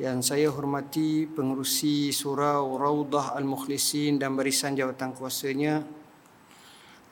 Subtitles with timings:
[0.00, 5.84] yang saya hormati pengurusi surau Raudah Al-Mukhlisin dan barisan jawatan kuasanya,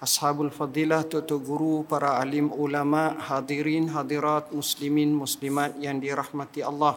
[0.01, 6.97] Ashabul Fadilah, Tutu Guru, para alim ulama, hadirin, hadirat, muslimin, muslimat yang dirahmati Allah.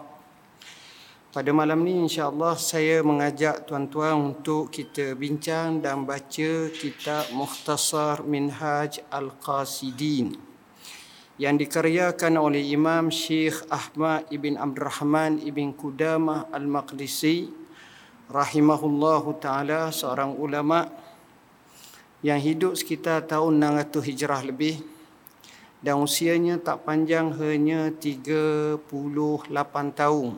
[1.35, 9.03] Pada malam ni insya-Allah saya mengajak tuan-tuan untuk kita bincang dan baca kitab Mukhtasar Minhaj
[9.11, 10.50] Al-Qasidin
[11.41, 17.49] yang dikaryakan oleh Imam Syekh Ahmad ibn Abdul Rahman ibn Qudamah Al-Maqdisi
[18.29, 20.85] rahimahullahu taala seorang ulama
[22.21, 24.85] yang hidup sekitar tahun 600 Hijrah lebih
[25.81, 28.85] dan usianya tak panjang hanya 38
[29.97, 30.37] tahun.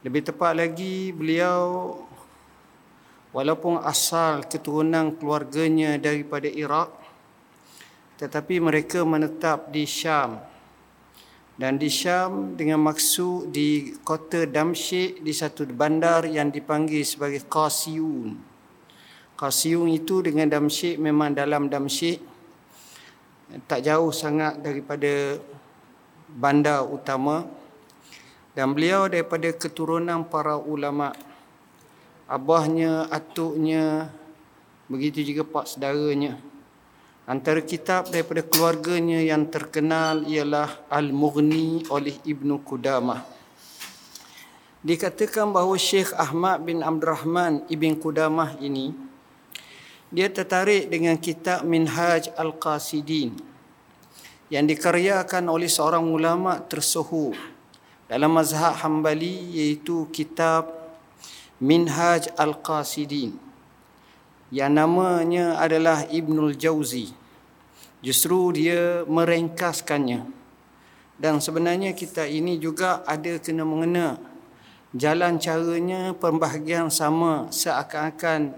[0.00, 1.92] Lebih tepat lagi beliau
[3.36, 7.03] walaupun asal keturunan keluarganya daripada Iraq
[8.18, 10.38] tetapi mereka menetap di Syam.
[11.54, 18.34] Dan di Syam dengan maksud di kota Damsyik di satu bandar yang dipanggil sebagai Qasiyun.
[19.38, 22.22] Qasiyun itu dengan Damsyik memang dalam Damsyik.
[23.70, 25.38] Tak jauh sangat daripada
[26.26, 27.46] bandar utama.
[28.54, 31.14] Dan beliau daripada keturunan para ulama.
[32.26, 34.10] Abahnya atuknya
[34.88, 36.53] begitu juga pak saudaranya
[37.24, 43.24] Antara kitab daripada keluarganya yang terkenal ialah Al-Mughni oleh Ibnu Qudamah.
[44.84, 48.92] Dikatakan bahawa Syekh Ahmad bin Abdul Rahman Ibn Qudamah ini
[50.12, 53.32] dia tertarik dengan kitab Minhaj Al-Qasidin
[54.52, 57.32] yang dikaryakan oleh seorang ulama tersohor
[58.04, 60.68] dalam mazhab Hambali iaitu kitab
[61.56, 63.43] Minhaj Al-Qasidin
[64.52, 67.12] yang namanya adalah Ibnul Jauzi.
[68.04, 70.28] Justru dia merengkaskannya.
[71.14, 74.18] Dan sebenarnya kita ini juga ada kena mengena
[74.92, 78.54] jalan caranya pembahagian sama seakan-akan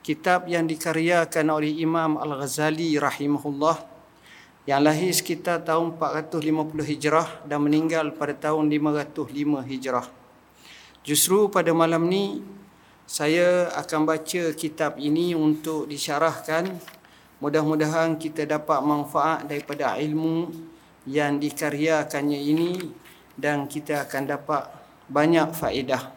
[0.00, 3.90] kitab yang dikaryakan oleh Imam Al-Ghazali rahimahullah
[4.64, 6.40] yang lahir sekitar tahun 450
[6.84, 10.06] Hijrah dan meninggal pada tahun 505 Hijrah.
[11.00, 12.44] Justru pada malam ni
[13.10, 16.78] saya akan baca kitab ini untuk disyarahkan.
[17.42, 20.46] Mudah-mudahan kita dapat manfaat daripada ilmu
[21.10, 22.78] yang dikaryakannya ini
[23.34, 24.62] dan kita akan dapat
[25.10, 26.14] banyak faedah.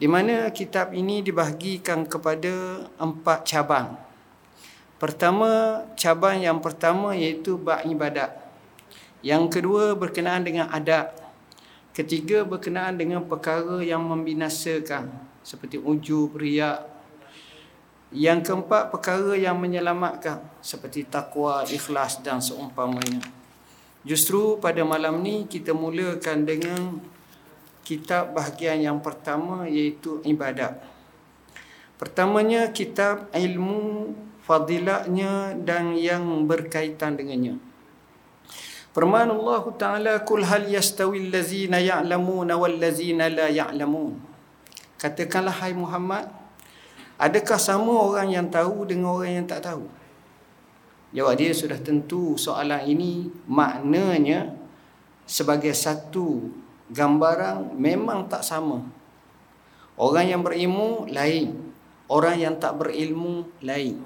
[0.00, 4.00] Di mana kitab ini dibahagikan kepada empat cabang.
[4.96, 8.32] Pertama, cabang yang pertama iaitu bab ibadat.
[9.20, 11.12] Yang kedua berkenaan dengan adab.
[11.92, 16.84] Ketiga berkenaan dengan perkara yang membinasakan seperti ujub, riak.
[18.12, 23.24] Yang keempat, perkara yang menyelamatkan seperti takwa, ikhlas dan seumpamanya.
[24.04, 27.00] Justru pada malam ni kita mulakan dengan
[27.84, 30.80] kitab bahagian yang pertama iaitu ibadat.
[31.96, 34.12] Pertamanya kitab ilmu
[34.44, 37.60] fadilatnya dan yang berkaitan dengannya.
[38.96, 44.27] Firman Allah Ta'ala kul hal yastawi allazina ya'lamuna wal la ya'lamun.
[44.98, 46.26] Katakanlah hai Muhammad,
[47.22, 49.86] adakah sama orang yang tahu dengan orang yang tak tahu?
[51.14, 54.52] Jawab dia sudah tentu soalan ini maknanya
[55.24, 56.50] sebagai satu
[56.90, 58.82] gambaran memang tak sama.
[59.94, 61.72] Orang yang berilmu lain,
[62.10, 64.02] orang yang tak berilmu lain.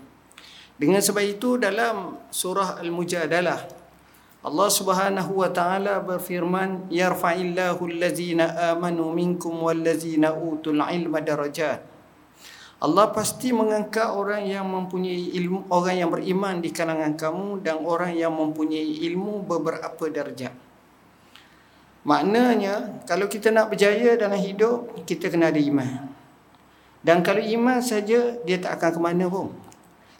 [0.76, 3.81] Dengan sebab itu dalam surah Al-Mujadalah
[4.42, 11.78] Allah Subhanahu wa taala berfirman yarfa'illahu allazina amanu minkum wallazina utul ilma darajat.
[12.82, 18.18] Allah pasti mengangkat orang yang mempunyai ilmu orang yang beriman di kalangan kamu dan orang
[18.18, 20.50] yang mempunyai ilmu beberapa darjat.
[22.02, 26.10] Maknanya kalau kita nak berjaya dalam hidup kita kena ada iman.
[26.98, 29.54] Dan kalau iman saja dia tak akan ke mana pun.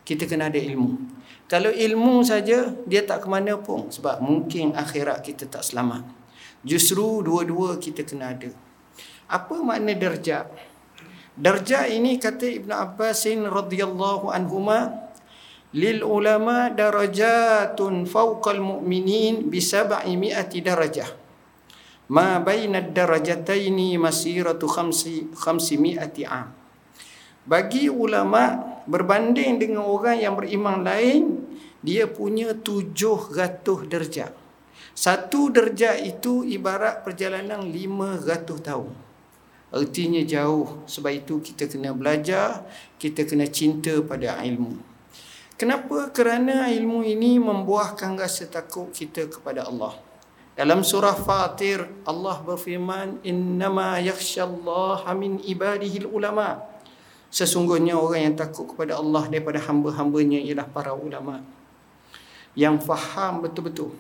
[0.07, 1.22] Kita kena ada ilmu
[1.53, 6.01] kalau ilmu saja dia tak ke mana pun sebab mungkin akhirat kita tak selamat.
[6.65, 8.49] Justru dua-dua kita kena ada.
[9.29, 10.49] Apa makna darjat?
[11.37, 15.13] Darjat ini kata Ibn Abbas radhiyallahu anhuma
[15.77, 21.13] lil ulama darajatun fawqal mu'minin bi sab'i mi'ati darajah.
[22.17, 26.49] Ma baina ad-darajataini masiratu khamsi khamsi mi'ati 'am.
[27.45, 31.42] Bagi ulama berbanding dengan orang yang beriman lain,
[31.83, 34.31] dia punya 700 darjah.
[34.95, 38.91] Satu darjah itu ibarat perjalanan 500 tahun.
[39.73, 40.85] Artinya jauh.
[40.85, 42.63] Sebab itu kita kena belajar,
[43.01, 44.79] kita kena cinta pada ilmu.
[45.57, 46.13] Kenapa?
[46.13, 49.97] Kerana ilmu ini membuahkan rasa takut kita kepada Allah.
[50.53, 56.61] Dalam surah Fatir, Allah berfirman, Innama yakhshallaha min ibadihil ulama.
[57.33, 61.41] Sesungguhnya orang yang takut kepada Allah daripada hamba-hambanya ialah para ulama.
[62.53, 63.97] Yang faham betul-betul.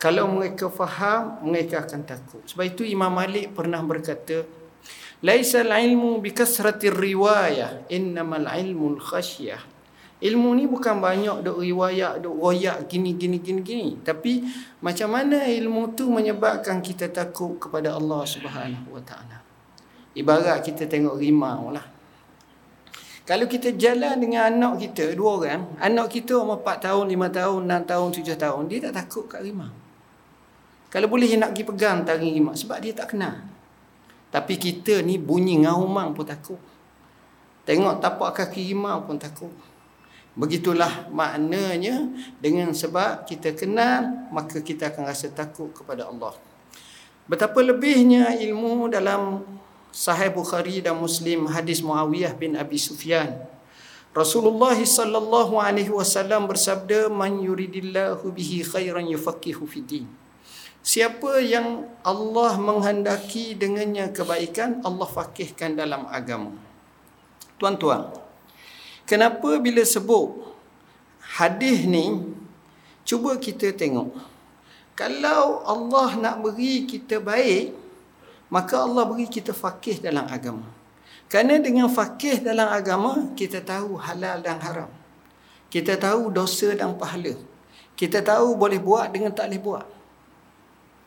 [0.00, 2.40] Kalau mereka faham, mereka akan takut.
[2.48, 4.48] Sebab itu Imam Malik pernah berkata,
[5.20, 9.60] Laisal ilmu bikasratir riwayah, innamal ilmu khasyah.
[10.20, 14.44] Ilmu ni bukan banyak duk riwayat, duk royak gini gini gini gini, tapi
[14.80, 19.38] macam mana ilmu tu menyebabkan kita takut kepada Allah Subhanahu Wa Taala.
[20.16, 21.84] Ibarat kita tengok rimau lah.
[23.30, 27.60] Kalau kita jalan dengan anak kita, dua orang, anak kita umur 4 tahun, 5 tahun,
[27.62, 29.70] 6 tahun, 7 tahun, dia tak takut kat rimau.
[30.90, 33.46] Kalau boleh nak pergi pegang taring rimak sebab dia tak kenal.
[34.34, 36.58] Tapi kita ni bunyi ngaumang pun takut.
[37.62, 39.54] Tengok tapak kaki rimak pun takut.
[40.34, 42.10] Begitulah maknanya
[42.42, 46.34] dengan sebab kita kenal maka kita akan rasa takut kepada Allah.
[47.30, 49.46] Betapa lebihnya ilmu dalam
[49.90, 53.42] Sahih Bukhari dan Muslim hadis Muawiyah bin Abi Sufyan.
[54.10, 60.06] Rasulullah sallallahu alaihi wasallam bersabda man yuridillahu bihi khairan yufaqihu fid din.
[60.80, 66.56] Siapa yang Allah menghendaki dengannya kebaikan, Allah fakihkan dalam agama.
[67.60, 68.08] Tuan-tuan,
[69.04, 70.48] kenapa bila sebut
[71.36, 72.24] hadis ni,
[73.04, 74.16] cuba kita tengok.
[74.96, 77.76] Kalau Allah nak beri kita baik,
[78.50, 80.66] maka Allah beri kita fakih dalam agama.
[81.30, 84.90] Kerana dengan fakih dalam agama, kita tahu halal dan haram.
[85.70, 87.38] Kita tahu dosa dan pahala.
[87.94, 89.86] Kita tahu boleh buat dengan tak boleh buat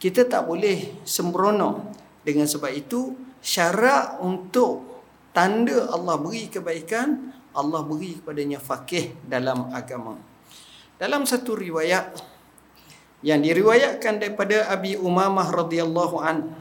[0.03, 1.95] kita tak boleh sembrono
[2.27, 4.83] dengan sebab itu syarat untuk
[5.31, 10.19] tanda Allah beri kebaikan Allah beri kepadanya fakih dalam agama
[10.99, 12.19] dalam satu riwayat
[13.23, 16.51] yang diriwayatkan daripada Abi Umamah radhiyallahu an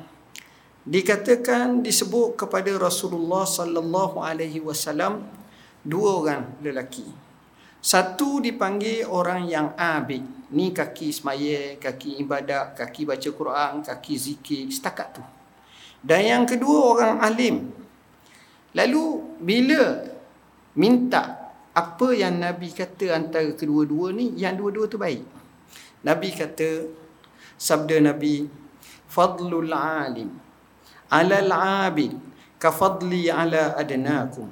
[0.82, 5.22] dikatakan disebut kepada Rasulullah sallallahu alaihi wasallam
[5.86, 7.22] dua orang lelaki
[7.82, 10.22] satu dipanggil orang yang abid.
[10.54, 14.70] Ni kaki semaya, kaki ibadat, kaki baca Quran, kaki zikir.
[14.70, 15.22] Setakat tu.
[15.98, 17.74] Dan yang kedua orang alim.
[18.78, 19.04] Lalu
[19.42, 19.98] bila
[20.78, 25.26] minta apa yang Nabi kata antara kedua-dua ni, yang dua-dua tu baik.
[26.06, 26.86] Nabi kata,
[27.58, 28.46] sabda Nabi,
[29.10, 30.30] Fadlul alim,
[31.12, 31.52] alal
[31.84, 32.16] abid,
[32.56, 34.48] kafadli ala adnakum.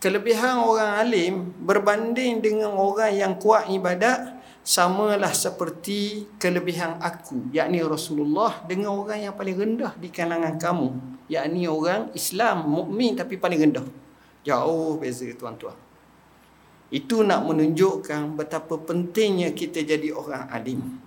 [0.00, 1.34] Kelebihan orang alim
[1.64, 9.34] berbanding dengan orang yang kuat ibadat samalah seperti kelebihan aku yakni Rasulullah dengan orang yang
[9.36, 10.88] paling rendah di kalangan kamu
[11.28, 13.86] yakni orang Islam mukmin tapi paling rendah.
[14.44, 15.76] Jauh beza tuan-tuan.
[16.92, 21.00] Itu nak menunjukkan betapa pentingnya kita jadi orang alim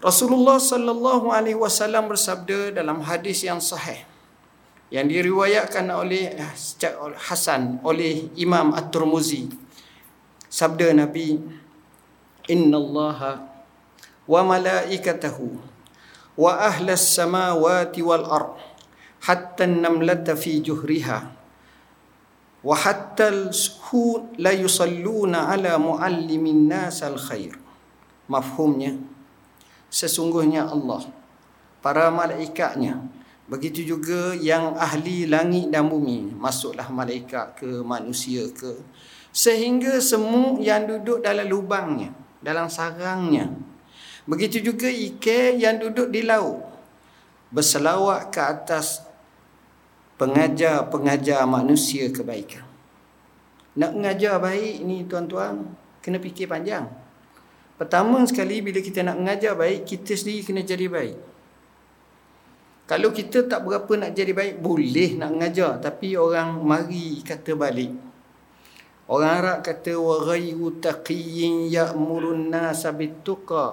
[0.00, 4.02] Rasulullah sallallahu alaihi wasallam bersabda dalam hadis yang sahih
[4.92, 6.52] yang diriwayatkan oleh eh,
[7.18, 9.50] Hasan oleh Imam At-Tirmizi
[10.46, 11.40] sabda Nabi
[12.46, 13.18] Inna Allah
[14.28, 15.58] wa malaikatahu
[16.38, 18.54] wa ahlas samawati wal ard
[19.24, 21.18] hatta an-namlata fi juhriha
[22.64, 27.56] wa hatta al-suhud la yusalluna ala muallimin nas al-khair.
[28.24, 28.96] Mafhumnya
[29.94, 31.06] sesungguhnya Allah
[31.78, 32.98] para malaikatnya
[33.44, 36.32] Begitu juga yang ahli langit dan bumi.
[36.32, 38.80] Masuklah malaikat ke manusia ke.
[39.34, 42.16] Sehingga semua yang duduk dalam lubangnya.
[42.40, 43.52] Dalam sarangnya.
[44.24, 46.64] Begitu juga ikan yang duduk di laut.
[47.52, 49.04] Berselawat ke atas
[50.16, 52.64] pengajar-pengajar manusia kebaikan.
[53.76, 55.68] Nak mengajar baik ni tuan-tuan.
[56.00, 56.88] Kena fikir panjang.
[57.79, 59.87] Pertama sekali bila kita nak mengajar baik.
[59.87, 61.17] Kita sendiri kena jadi baik.
[62.89, 65.77] Kalau kita tak berapa nak jadi baik, boleh nak mengajar.
[65.77, 67.93] Tapi orang mari kata balik.
[69.09, 73.65] Orang Arab kata, وَغَيْرُ تَقِيٍّ يَأْمُرُ النَّاسَ بِالتُّقَى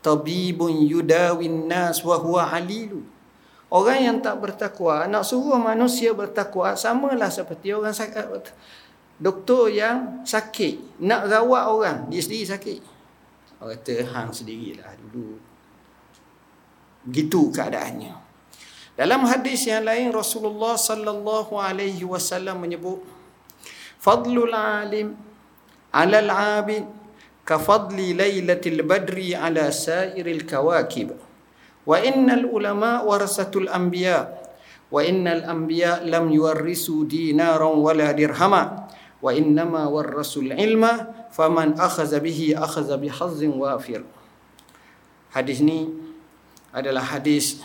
[0.00, 2.92] طَبِيبٌ يُدَاوِ النَّاسِ وَهُوَ عَلِيلُ
[3.68, 8.48] Orang yang tak bertakwa, nak suruh manusia bertakwa, samalah seperti orang sakit.
[9.20, 12.91] Doktor yang sakit, nak rawat orang, dia sendiri sakit.
[13.63, 15.39] Orang kata, hang sendirilah dulu.
[17.07, 18.11] Begitu keadaannya.
[18.99, 22.99] Dalam hadis yang lain Rasulullah sallallahu alaihi wasallam menyebut
[24.03, 25.15] fadlul alim
[25.95, 26.83] 'ala al-'abid
[27.47, 31.15] ka fadli lailatul badri 'ala sairil kawakib.
[31.87, 34.27] Wa innal ulama warasatul anbiya
[34.91, 38.82] wa innal anbiya lam yuwarrisu dinaran wala dirhama
[39.23, 44.03] wa innama warasul ilma faman akhadha bihi akhadha bihazzin wafir.
[45.31, 45.87] Hadis ni
[46.75, 47.63] adalah hadis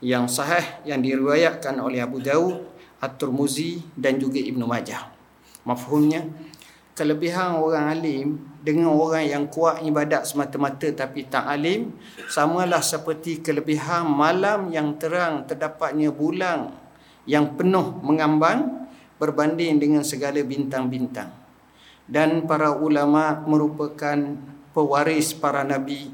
[0.00, 2.64] yang sahih yang diriwayatkan oleh Abu Dawud,
[3.04, 5.12] At-Tirmizi dan juga Ibnu Majah.
[5.68, 6.26] Mafhumnya
[6.96, 8.28] kelebihan orang alim
[8.64, 11.96] dengan orang yang kuat ibadat semata-mata tapi tak alim
[12.28, 16.68] samalah seperti kelebihan malam yang terang terdapatnya bulan
[17.24, 18.81] yang penuh mengambang
[19.22, 21.30] berbanding dengan segala bintang-bintang.
[22.02, 24.18] Dan para ulama merupakan
[24.74, 26.10] pewaris para nabi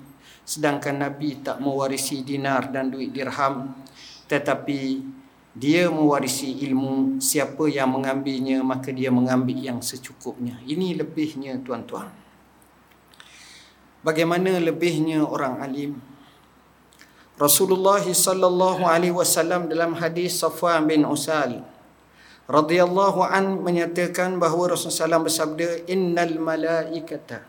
[0.49, 3.69] sedangkan Nabi tak mewarisi dinar dan duit dirham
[4.25, 5.05] tetapi
[5.53, 10.57] dia mewarisi ilmu siapa yang mengambilnya maka dia mengambil yang secukupnya.
[10.65, 12.09] Ini lebihnya tuan-tuan.
[14.01, 16.01] Bagaimana lebihnya orang alim?
[17.37, 21.61] Rasulullah sallallahu alaihi wasallam dalam hadis Safwan bin Usal
[22.49, 27.45] radhiyallahu an menyatakan bahawa Rasulullah SAW bersabda innal malaikata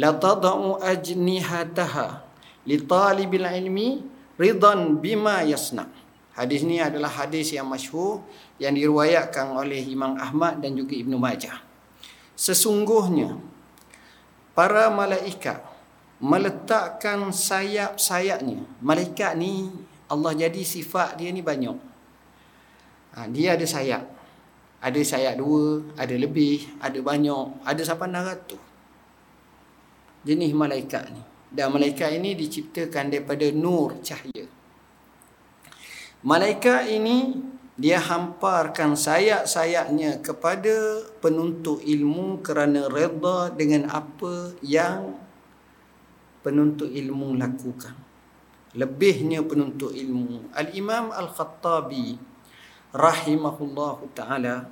[0.00, 2.24] la tad'u ajnihataha
[2.64, 4.00] li talibil ilmi
[4.40, 5.84] ridan bima yasna.
[6.32, 8.24] Hadis ni adalah hadis yang masyhur
[8.56, 11.60] yang diriwayatkan oleh Imam Ahmad dan juga Ibnu Majah.
[12.32, 13.36] Sesungguhnya
[14.56, 15.60] para malaikat
[16.16, 18.64] meletakkan sayap-sayapnya.
[18.80, 19.68] Malaikat ni
[20.08, 21.76] Allah jadi sifat dia ni banyak.
[23.12, 24.21] Ha, dia ada sayap
[24.82, 28.72] ada sayap dua ada lebih ada banyak ada sampai 600
[30.26, 31.22] jenis malaikat ni.
[31.52, 34.48] Dan malaikat ini diciptakan daripada nur cahaya.
[36.24, 37.36] Malaikat ini
[37.76, 45.18] dia hamparkan sayap-sayapnya kepada penuntut ilmu kerana redha dengan apa yang
[46.40, 47.92] penuntut ilmu lakukan.
[48.72, 50.56] Lebihnya penuntut ilmu.
[50.56, 52.31] Al-Imam Al-Khattabi
[52.92, 54.68] rahimahullahu taala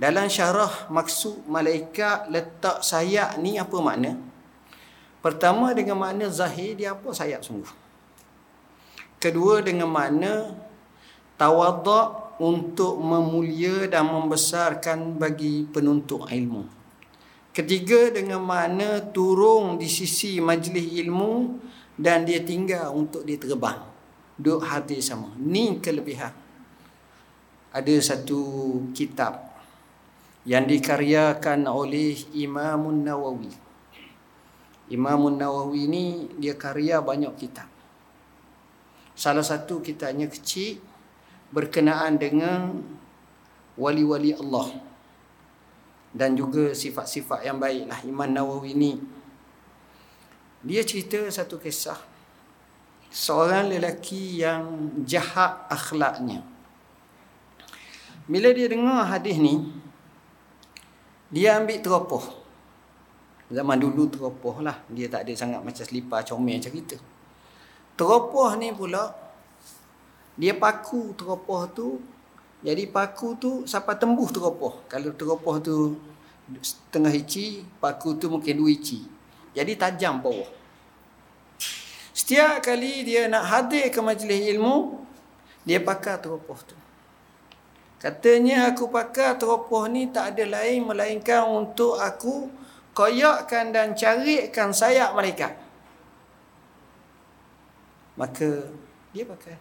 [0.00, 4.16] dalam syarah maksud malaikat letak sayap ni apa makna?
[5.20, 7.68] Pertama dengan makna zahir dia apa sayap sungguh.
[9.20, 10.56] Kedua dengan makna
[11.36, 16.64] tawaduk untuk memulia dan membesarkan bagi penuntut ilmu.
[17.52, 21.60] Ketiga dengan makna turun di sisi majlis ilmu
[22.00, 23.84] dan dia tinggal untuk dia terbang.
[24.40, 25.36] Duk hati sama.
[25.36, 26.32] Ni kelebihan.
[27.70, 28.42] Ada satu
[28.90, 29.46] kitab
[30.42, 33.54] yang dikaryakan oleh Imam Nawawi.
[34.90, 36.04] Imam Nawawi ni
[36.42, 37.70] dia karya banyak kitab.
[39.14, 40.82] Salah satu kitabnya kecil
[41.54, 42.82] berkenaan dengan
[43.78, 44.74] wali-wali Allah
[46.10, 48.98] dan juga sifat-sifat yang baiklah Imam Nawawi ni.
[50.66, 51.96] Dia cerita satu kisah
[53.14, 56.42] seorang lelaki yang jahat akhlaknya.
[58.30, 59.74] Bila dia dengar hadis ni,
[61.34, 62.22] dia ambil teropoh.
[63.50, 64.86] Zaman dulu teropoh lah.
[64.86, 66.94] Dia tak ada sangat macam selipar comel macam kita.
[67.98, 69.10] Teropoh ni pula,
[70.38, 71.98] dia paku teropoh tu.
[72.62, 74.86] Jadi paku tu sampai tembus teropoh.
[74.86, 75.98] Kalau teropoh tu
[76.62, 79.10] setengah ici, paku tu mungkin dua ici.
[79.50, 80.46] Jadi tajam bawah.
[82.14, 85.02] Setiap kali dia nak hadir ke majlis ilmu,
[85.66, 86.79] dia pakai teropoh tu.
[88.00, 92.48] Katanya aku pakai teropoh ni tak ada lain melainkan untuk aku
[92.96, 95.52] koyakkan dan carikan sayap mereka.
[98.16, 98.72] Maka
[99.12, 99.56] dia pakai.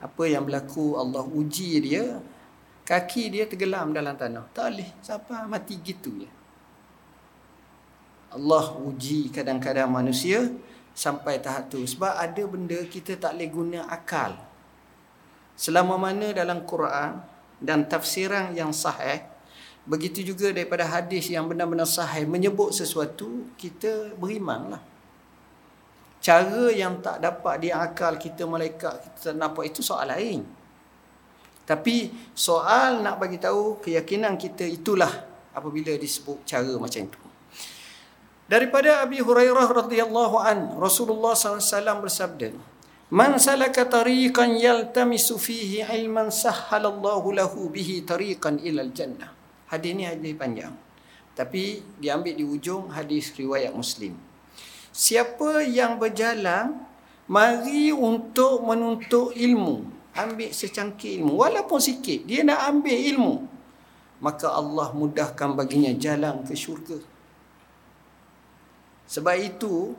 [0.00, 2.16] Apa yang berlaku Allah uji dia,
[2.88, 4.48] kaki dia tenggelam dalam tanah.
[4.56, 6.32] Tak boleh, siapa mati gitu ya.
[8.32, 10.48] Allah uji kadang-kadang manusia
[10.96, 11.84] sampai tahap tu.
[11.84, 14.49] Sebab ada benda kita tak boleh guna akal.
[15.60, 17.20] Selama mana dalam Quran
[17.60, 19.20] dan tafsiran yang sahih,
[19.88, 24.78] Begitu juga daripada hadis yang benar-benar sahih menyebut sesuatu, kita berimanlah.
[26.20, 30.44] Cara yang tak dapat di akal kita malaikat kita nampak itu soal lain.
[31.64, 35.10] Tapi soal nak bagi tahu keyakinan kita itulah
[35.56, 37.20] apabila disebut cara macam itu.
[38.46, 42.52] Daripada Abi Hurairah radhiyallahu an Rasulullah SAW bersabda,
[43.10, 49.30] "Man salaka tariqan yaltamisu fihi ilman sahhalallahu lahu bihi tariqan ila al-jannah."
[49.70, 50.74] hadis ni hadis panjang.
[51.34, 54.18] Tapi diambil di ujung hadis riwayat Muslim.
[54.90, 56.90] Siapa yang berjalan
[57.30, 59.86] Mari untuk menuntut ilmu.
[60.18, 61.38] Ambil secangkir ilmu.
[61.38, 62.26] Walaupun sikit.
[62.26, 63.34] Dia nak ambil ilmu.
[64.18, 66.98] Maka Allah mudahkan baginya jalan ke syurga.
[69.06, 69.94] Sebab itu,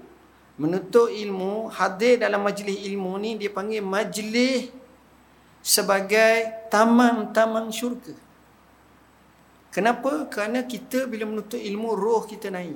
[0.60, 4.72] menuntut ilmu, hadir dalam majlis ilmu ni, dia panggil majlis
[5.62, 8.16] sebagai taman-taman syurga.
[9.72, 10.28] Kenapa?
[10.28, 12.76] Kerana kita bila menuntut ilmu, roh kita naik.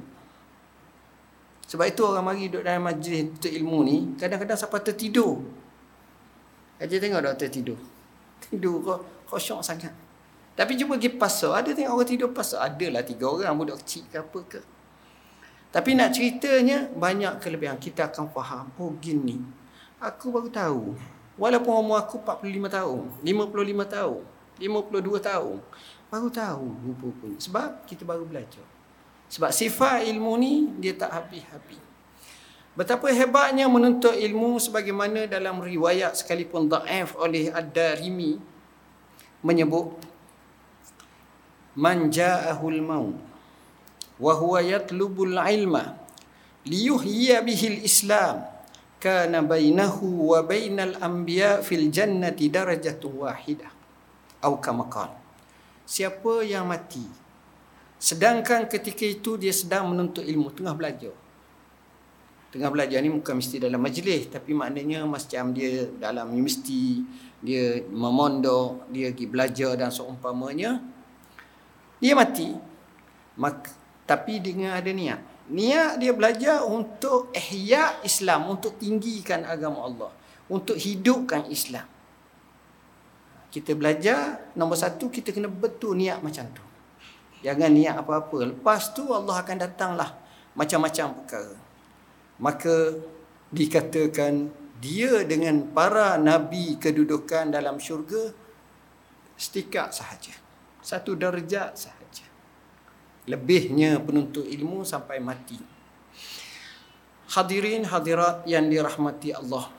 [1.65, 5.41] Sebab itu orang mari duduk dalam majlis untuk ilmu ni, kadang-kadang sampai tertidur.
[6.77, 7.79] Aja tengok doktor tidur.
[8.45, 8.99] Tidur kok
[9.31, 9.89] kosong sangat.
[10.55, 12.71] Tapi cuba pergi pasar, ada tengok orang tidur pasar.
[12.71, 14.59] Adalah tiga orang budak kecil ke apa ke.
[15.69, 17.77] Tapi nak ceritanya, banyak kelebihan.
[17.79, 19.41] Kita akan faham, oh gini.
[20.01, 20.95] Aku baru tahu.
[21.35, 24.21] Walaupun umur aku 45 tahun, 55 tahun,
[24.55, 25.57] 52 tahun.
[26.07, 27.39] Baru tahu rupa-rupanya.
[27.43, 28.63] Sebab kita baru belajar.
[29.27, 31.81] Sebab sifat ilmu ni dia tak habis-habis.
[32.75, 38.35] Betapa hebatnya menuntut ilmu sebagaimana dalam riwayat sekalipun da'if oleh Ad-Darimi
[39.39, 39.95] menyebut
[41.75, 43.15] man ja'ahul maut
[44.19, 45.99] wa huwa yatlubul ilma
[46.65, 48.47] liyuhyiya bihil islam
[48.99, 53.71] kana bainahu wa bainal anbiya fil jannati darajatun wahidah
[54.39, 54.87] atau kama
[55.85, 57.25] siapa yang mati
[58.05, 61.09] Sedangkan ketika itu dia sedang menuntut ilmu, tengah belajar.
[62.53, 67.03] Tengah belajar ni bukan mesti dalam majlis, tapi maknanya macam dia dalam universiti,
[67.41, 70.79] dia memondok, dia pergi belajar dan seumpamanya.
[71.99, 72.53] Dia mati.
[73.41, 73.73] Maka,
[74.05, 75.49] tapi dengan ada niat.
[75.49, 80.11] Niat dia belajar untuk ihya Islam, untuk tinggikan agama Allah.
[80.45, 81.85] Untuk hidupkan Islam.
[83.49, 86.65] Kita belajar, nombor satu, kita kena betul niat macam tu.
[87.45, 88.53] Jangan niat apa-apa.
[88.53, 90.17] Lepas tu Allah akan datanglah
[90.57, 91.55] macam-macam perkara.
[92.41, 92.97] Maka
[93.53, 94.49] dikatakan
[94.81, 98.33] dia dengan para nabi kedudukan dalam syurga
[99.37, 100.35] setikak sahaja.
[100.81, 102.04] Satu darjat sahaja.
[103.25, 105.57] Lebihnya penuntut ilmu sampai mati.
[107.33, 109.69] Hadirin hadirat yang dirahmati Allah.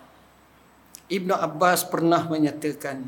[1.06, 3.06] Ibn Abbas pernah menyatakan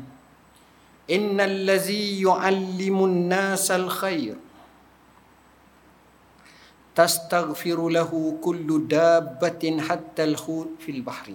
[1.09, 4.37] Innal ladzi yu'allimun nasal khair
[6.93, 11.33] tastaghfiru lahu kullu dabbatin hatta al-khut fil bahri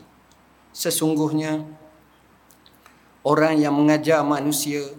[0.70, 1.66] sesungguhnya
[3.26, 4.94] orang yang mengajar manusia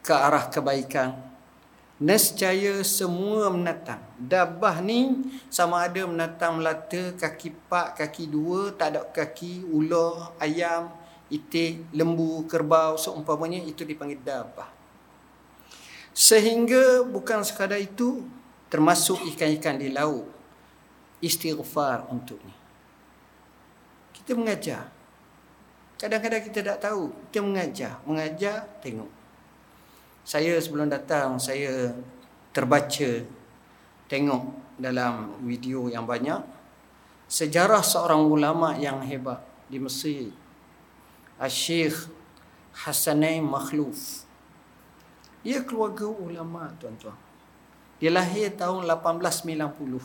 [0.00, 1.27] ke arah kebaikan
[1.98, 3.98] nescaya semua menatang.
[4.18, 10.94] Dabbah ni sama ada menatang melata kaki pak kaki dua tak ada kaki ular ayam
[11.26, 14.70] itik lembu kerbau seumpamanya itu dipanggil dabbah.
[16.14, 18.26] Sehingga bukan sekadar itu
[18.70, 20.26] termasuk ikan-ikan di laut
[21.18, 22.54] istighfar untuknya.
[24.14, 24.86] Kita mengajar.
[25.98, 27.92] Kadang-kadang kita tak tahu kita mengajar.
[28.06, 29.17] Mengajar tengok
[30.28, 31.96] saya sebelum datang saya
[32.52, 33.24] terbaca
[34.12, 36.44] tengok dalam video yang banyak
[37.24, 39.40] sejarah seorang ulama yang hebat
[39.72, 40.28] di Mesir
[41.40, 42.12] Al-Syekh
[42.84, 44.28] Hasanain Makhluf
[45.40, 47.28] dia keluarga ulama tuan-tuan
[47.98, 49.98] dia lahir tahun 1890.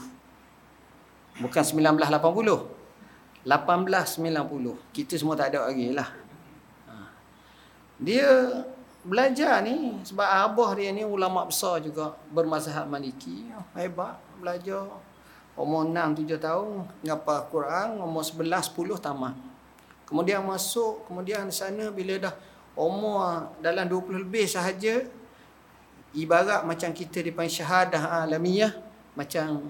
[1.46, 3.46] Bukan 1980.
[3.46, 4.78] 1890.
[4.90, 6.10] Kita semua tak ada lagi lah.
[6.90, 6.94] Ha.
[8.02, 8.30] Dia
[9.04, 13.52] belajar ni sebab abah dia ni ulama besar juga bermazhab Maliki.
[13.76, 14.88] Hebat belajar.
[15.54, 19.38] Umur 6 7 tahun ngapa Quran, umur 11 10 tamat.
[20.10, 22.34] Kemudian masuk, kemudian di sana bila dah
[22.74, 25.06] umur dalam 20 lebih sahaja
[26.18, 28.74] ibarat macam kita dipanggil syahadah alamiah
[29.14, 29.70] macam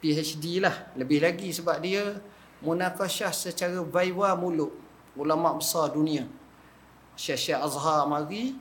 [0.00, 2.16] PhD lah lebih lagi sebab dia
[2.64, 4.72] munakasyah secara vaiwa mulut
[5.16, 6.24] ulama besar dunia
[7.14, 8.54] Syekh Azhar mari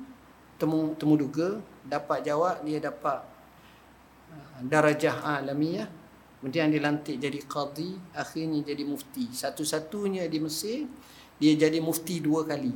[0.59, 3.23] temu temu duga dapat jawab dia dapat
[4.33, 5.87] uh, darajah alamiah.
[6.39, 9.27] Kemudian dilantik jadi qadi akhirnya jadi mufti.
[9.27, 10.87] Satu-satunya di Mesir
[11.35, 12.71] dia jadi mufti dua kali.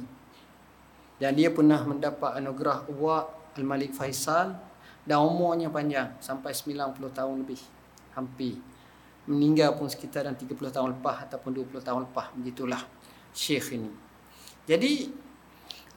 [1.16, 4.58] Dan dia pernah mendapat anugerah award Al-Malik Faisal
[5.04, 7.60] dan umurnya panjang sampai 90 tahun lebih
[8.16, 8.60] hampir.
[9.24, 12.84] Meninggal pun sekitar 30 tahun lepas ataupun 20 tahun lepas begitulah
[13.32, 13.92] syekh ini.
[14.68, 15.12] Jadi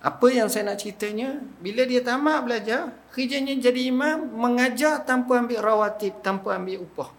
[0.07, 5.59] apa yang saya nak ceritanya bila dia tamat belajar kerjanya jadi imam mengajar tanpa ambil
[5.59, 7.11] rawatib tanpa ambil upah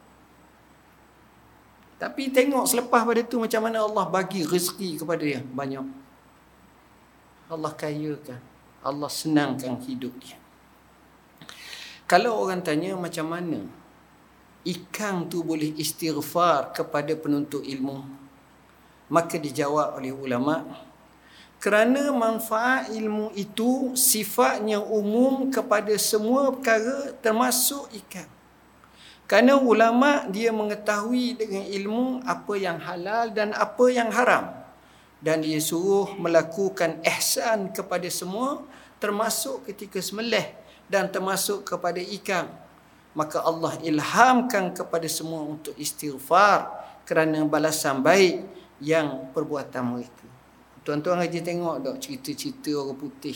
[1.99, 5.83] tapi tengok selepas pada tu macam mana Allah bagi rezeki kepada dia banyak
[7.51, 8.39] Allah kayakan
[8.87, 10.39] Allah senangkan hidup dia.
[12.07, 13.67] Kalau orang tanya macam mana
[14.63, 18.07] ikan tu boleh istighfar kepada penuntut ilmu.
[19.11, 20.86] Maka dijawab oleh ulama
[21.57, 28.29] kerana manfaat ilmu itu sifatnya umum kepada semua perkara termasuk ikan.
[29.27, 34.53] Kerana ulama dia mengetahui dengan ilmu apa yang halal dan apa yang haram.
[35.17, 38.61] Dan dia suruh melakukan ihsan kepada semua
[39.01, 40.45] termasuk ketika sembelih
[40.85, 42.47] dan termasuk kepada ikan.
[43.17, 46.69] Maka Allah ilhamkan kepada semua untuk istighfar
[47.01, 48.45] kerana balasan baik
[48.77, 50.26] yang perbuatan mereka.
[50.87, 53.35] Tuan-tuan haji tengok tak cerita-cerita orang putih.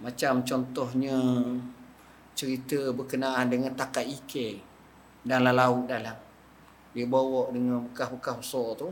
[0.00, 1.44] Macam contohnya
[2.32, 4.56] cerita berkenaan dengan takat ikan
[5.28, 6.16] dalam laut dalam.
[6.96, 8.88] Dia bawa dengan bekas-bekas besar tu.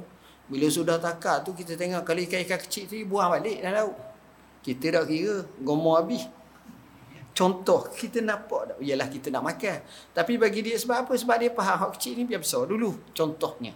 [0.52, 3.96] Bila sudah takar tu kita tengok kalau ikan-ikan kecil tu buang balik dalam laut.
[4.60, 6.28] Kita dah kira gomor habis.
[7.32, 8.78] Contoh kita nampak tak?
[8.84, 9.80] Yalah kita nak makan.
[10.12, 11.16] Tapi bagi dia sebab apa?
[11.16, 13.00] Sebab dia faham hak kecil ni biar besar dulu.
[13.16, 13.72] Contohnya.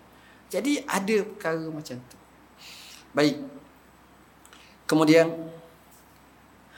[0.53, 2.19] Jadi ada perkara macam tu.
[3.17, 3.60] Baik.
[4.91, 5.31] Kemudian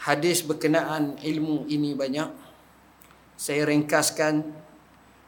[0.04, 2.28] hadis berkenaan ilmu ini banyak.
[3.40, 4.52] Saya ringkaskan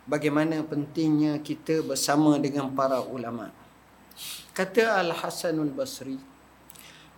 [0.05, 3.49] bagaimana pentingnya kita bersama dengan para ulama.
[4.53, 6.21] Kata Al-Hasanul Basri,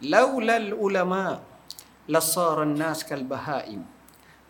[0.06, 1.42] "Laulal ulama
[2.06, 3.82] lasara an-nas kal bahaim."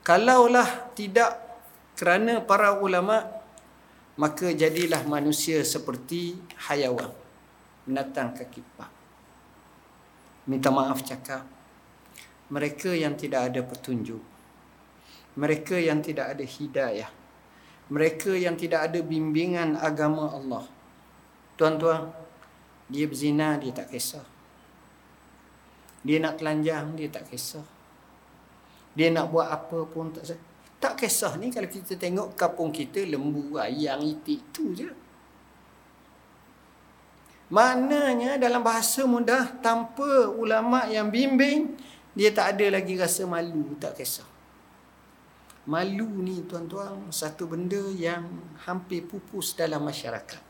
[0.04, 1.32] Kalaulah tidak
[1.96, 3.24] kerana para ulama
[4.20, 6.36] maka jadilah manusia seperti
[6.68, 7.10] hayawan
[7.88, 8.95] binatang kaki empat
[10.46, 11.44] minta maaf cakap
[12.48, 14.22] mereka yang tidak ada petunjuk
[15.36, 17.10] mereka yang tidak ada hidayah
[17.86, 20.66] mereka yang tidak ada bimbingan agama Allah.
[21.54, 22.10] Tuan-tuan,
[22.90, 24.26] dia berzina, dia tak kisah.
[26.02, 27.62] Dia nak telanjang, dia tak kisah.
[28.98, 30.40] Dia nak buat apa pun tak kisah.
[30.76, 34.90] Tak kisah ni kalau kita tengok kampung kita lembu, ayam, itik tu je.
[37.46, 41.78] Maknanya dalam bahasa mudah tanpa ulama yang bimbing
[42.16, 44.24] dia tak ada lagi rasa malu, tak kisah.
[45.68, 48.24] Malu ni tuan-tuan satu benda yang
[48.64, 50.40] hampir pupus dalam masyarakat.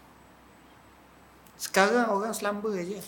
[1.56, 3.00] Sekarang orang selamba je.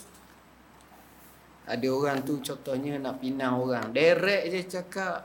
[1.69, 3.93] Ada orang tu contohnya nak pinang orang.
[3.93, 5.21] Direct je cakap.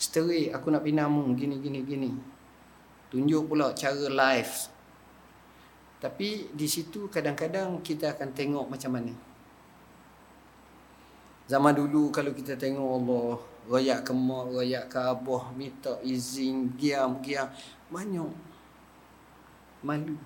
[0.00, 2.10] Straight aku nak pinang mu gini gini gini.
[3.12, 4.77] Tunjuk pula cara live.
[5.98, 9.14] Tapi di situ kadang-kadang kita akan tengok macam mana.
[11.50, 17.20] Zaman dulu kalau kita tengok Allah Rayak ke mak, rayak ke abah Minta izin, giam,
[17.20, 17.52] giam
[17.92, 18.32] Banyak
[19.84, 20.16] Malu.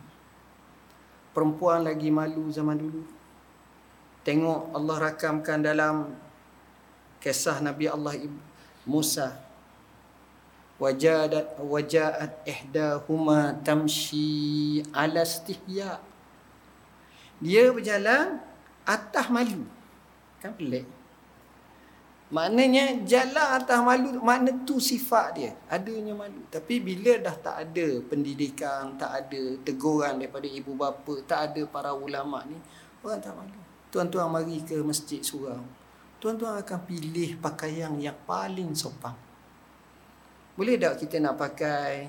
[1.34, 3.02] Perempuan lagi malu zaman dulu.
[4.22, 6.12] Tengok Allah rakamkan dalam
[7.18, 8.16] Kisah Nabi Allah
[8.86, 9.41] Musa
[10.82, 16.02] Wajadat wajaat ihdahuma tamshi ala stihya
[17.38, 18.42] Dia berjalan
[18.82, 19.62] atas malu
[20.42, 20.82] Kan pelik
[22.32, 25.52] Maknanya jalan atas malu makna tu sifat dia.
[25.68, 26.40] Adanya malu.
[26.48, 31.92] Tapi bila dah tak ada pendidikan, tak ada teguran daripada ibu bapa, tak ada para
[31.92, 32.56] ulama ni,
[33.04, 33.60] orang tak malu.
[33.92, 35.60] Tuan-tuan mari ke masjid surau.
[36.24, 39.12] Tuan-tuan akan pilih pakaian yang paling sopan.
[40.52, 42.08] Boleh tak kita nak pakai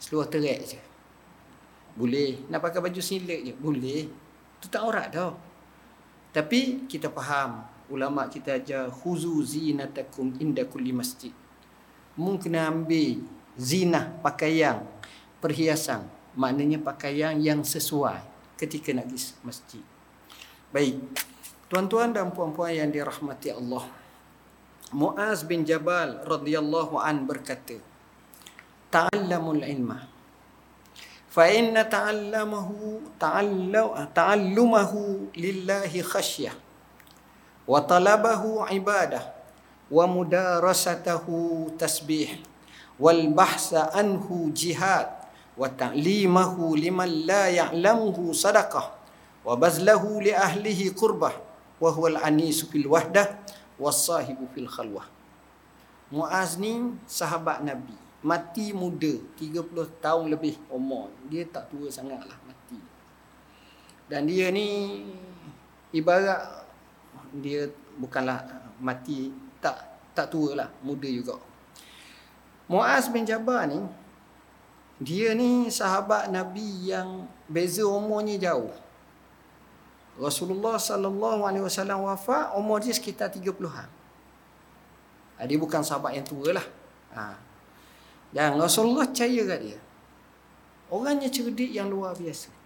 [0.00, 0.80] seluar terak je?
[1.96, 2.44] Boleh.
[2.48, 3.52] Nak pakai baju silet je?
[3.56, 4.08] Boleh.
[4.56, 5.36] Itu tak aurat tau.
[6.32, 11.32] Tapi kita faham ulama kita ajar khuzu zinatakum inda kulli masjid.
[12.16, 13.24] Mungkin ambil
[13.56, 14.84] zina pakaian
[15.40, 16.04] perhiasan
[16.36, 18.20] maknanya pakaian yang sesuai
[18.60, 19.84] ketika nak pergi masjid.
[20.72, 21.00] Baik.
[21.66, 23.84] Tuan-tuan dan puan-puan yang dirahmati Allah.
[24.94, 27.74] Muaz bin Jabal radhiyallahu an berkata,
[28.92, 30.06] "Ta'allamul ilma.
[31.26, 36.66] Fa inna ta'allamahu ta'allumahu lillahi khasyah."
[37.66, 39.34] wa talabahu ibadah.
[39.90, 42.38] Wa mudarasatahu tasbih.
[42.98, 45.10] Wal bahsa anhu jihad.
[45.58, 48.94] Wa ta'limahu liman la ya'lamuhu sadaqah.
[49.46, 51.34] Wa bazlahu li ahlihi qurbah.
[51.78, 53.36] Wa huwa al-anis fil wahdah
[53.76, 55.08] was sahibu fil khalwah.
[56.08, 57.94] Muaz ni sahabat Nabi.
[58.26, 61.12] Mati muda 30 tahun lebih umur.
[61.30, 62.80] Dia tak tua sangatlah mati.
[64.10, 65.02] Dan dia ni
[65.94, 66.66] ibarat
[67.36, 68.42] dia bukanlah
[68.80, 69.76] mati tak
[70.16, 71.36] tak tua lah muda juga.
[72.66, 73.80] Muaz bin Jabal ni
[74.96, 78.85] dia ni sahabat Nabi yang beza umurnya jauh
[80.16, 83.88] Rasulullah sallallahu alaihi wasallam wafat umur dia sekitar 30-an
[85.36, 86.66] ha, dia bukan sahabat yang tua lah
[87.12, 87.36] ha.
[88.32, 89.78] dan Rasulullah percaya kat dia
[90.88, 92.56] orangnya cerdik yang luar biasa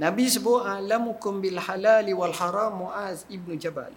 [0.00, 3.92] Nabi sebut alamukum bil halal wal haram Muaz ibnu Jabal.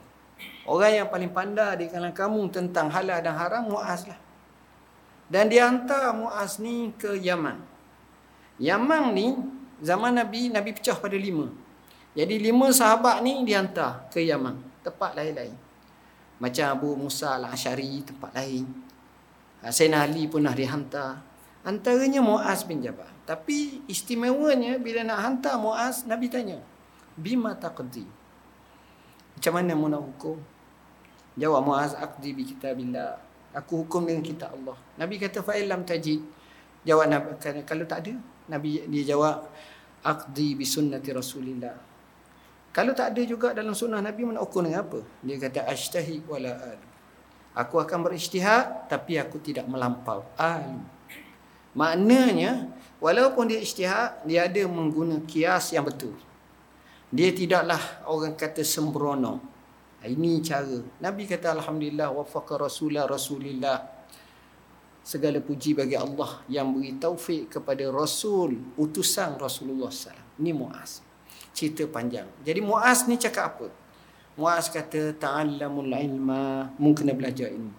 [0.68, 4.20] Orang yang paling pandai di kalangan kamu tentang halal dan haram Muaz lah.
[5.32, 7.58] Dan dia hantar Muaz ni ke Yaman.
[8.60, 9.40] Yaman ni
[9.80, 11.48] zaman Nabi Nabi pecah pada lima.
[12.16, 15.52] Jadi lima sahabat ni dihantar ke Yaman, tempat lain-lain.
[16.40, 18.64] Macam Abu Musa al-Ashari tempat lain.
[19.60, 21.20] Ha, Sayyidina Ali pun dah dihantar.
[21.68, 23.12] Antaranya Muaz bin Jabal.
[23.28, 26.62] Tapi istimewanya bila nak hantar Muaz, Nabi tanya,
[27.20, 28.08] "Bima taqdi?"
[29.36, 30.40] Macam mana mu nak hukum?
[31.36, 33.20] Jawab Muaz, "Aqdi bi kitabillah."
[33.56, 34.80] Aku hukum dengan kitab Allah.
[34.96, 36.24] Nabi kata, "Fa illam tajid."
[36.88, 37.28] Jawab Nabi,
[37.66, 38.14] kalau tak ada,
[38.48, 39.52] Nabi dia jawab,
[40.06, 41.95] "Aqdi bi sunnati Rasulillah."
[42.76, 45.00] Kalau tak ada juga dalam sunnah Nabi mana ukur dengan apa?
[45.24, 46.80] Dia kata ashtahi wala al.
[47.56, 50.28] Aku akan berijtihad tapi aku tidak melampau.
[50.36, 50.84] Al.
[51.72, 52.68] Maknanya
[53.00, 56.20] walaupun dia ijtihad dia ada mengguna kias yang betul.
[57.16, 57.80] Dia tidaklah
[58.12, 59.40] orang kata sembrono.
[60.04, 60.84] Ini cara.
[61.00, 63.80] Nabi kata alhamdulillah wafaqa rasulullah rasulillah.
[65.00, 70.42] Segala puji bagi Allah yang beri taufik kepada rasul utusan Rasulullah SAW.
[70.42, 71.05] Ini Muaz
[71.56, 72.28] cerita panjang.
[72.44, 73.68] Jadi Muaz ni cakap apa?
[74.36, 77.72] Muaz kata ta'allamul ilma, mu kena belajar ilmu.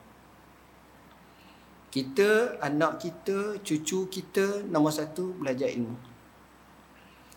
[1.92, 5.96] Kita, anak kita, cucu kita nombor satu belajar ilmu.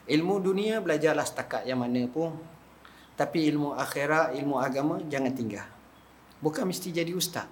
[0.10, 2.34] Ilmu dunia belajarlah setakat yang mana pun.
[3.19, 5.67] Tapi ilmu akhirat, ilmu agama jangan tinggal.
[6.39, 7.45] Bukan mesti jadi ustaz.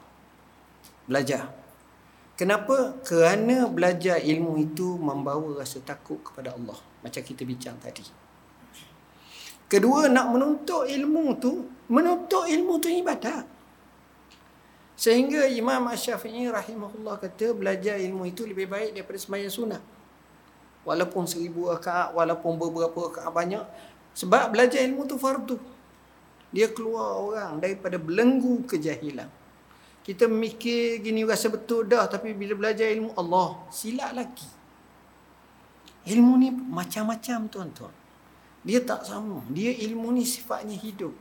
[1.04, 1.52] Belajar.
[2.40, 2.96] Kenapa?
[3.04, 6.80] Kerana belajar ilmu itu membawa rasa takut kepada Allah.
[7.04, 8.27] Macam kita bincang tadi.
[9.68, 13.44] Kedua nak menuntut ilmu tu, menuntut ilmu tu ibadat.
[14.98, 19.84] Sehingga Imam Asy-Syafi'i rahimahullah kata belajar ilmu itu lebih baik daripada sembahyang sunat.
[20.88, 23.66] Walaupun seribu rakaat, walaupun beberapa rakaat banyak.
[24.16, 25.60] Sebab belajar ilmu tu fardu.
[26.50, 29.28] Dia keluar orang daripada belenggu kejahilan.
[30.08, 34.48] Kita mikir gini rasa betul dah tapi bila belajar ilmu Allah silap lagi.
[36.08, 37.97] Ilmu ni macam-macam tuan-tuan.
[38.68, 39.40] Dia tak sama.
[39.48, 41.16] Dia ilmu ni sifatnya hidup.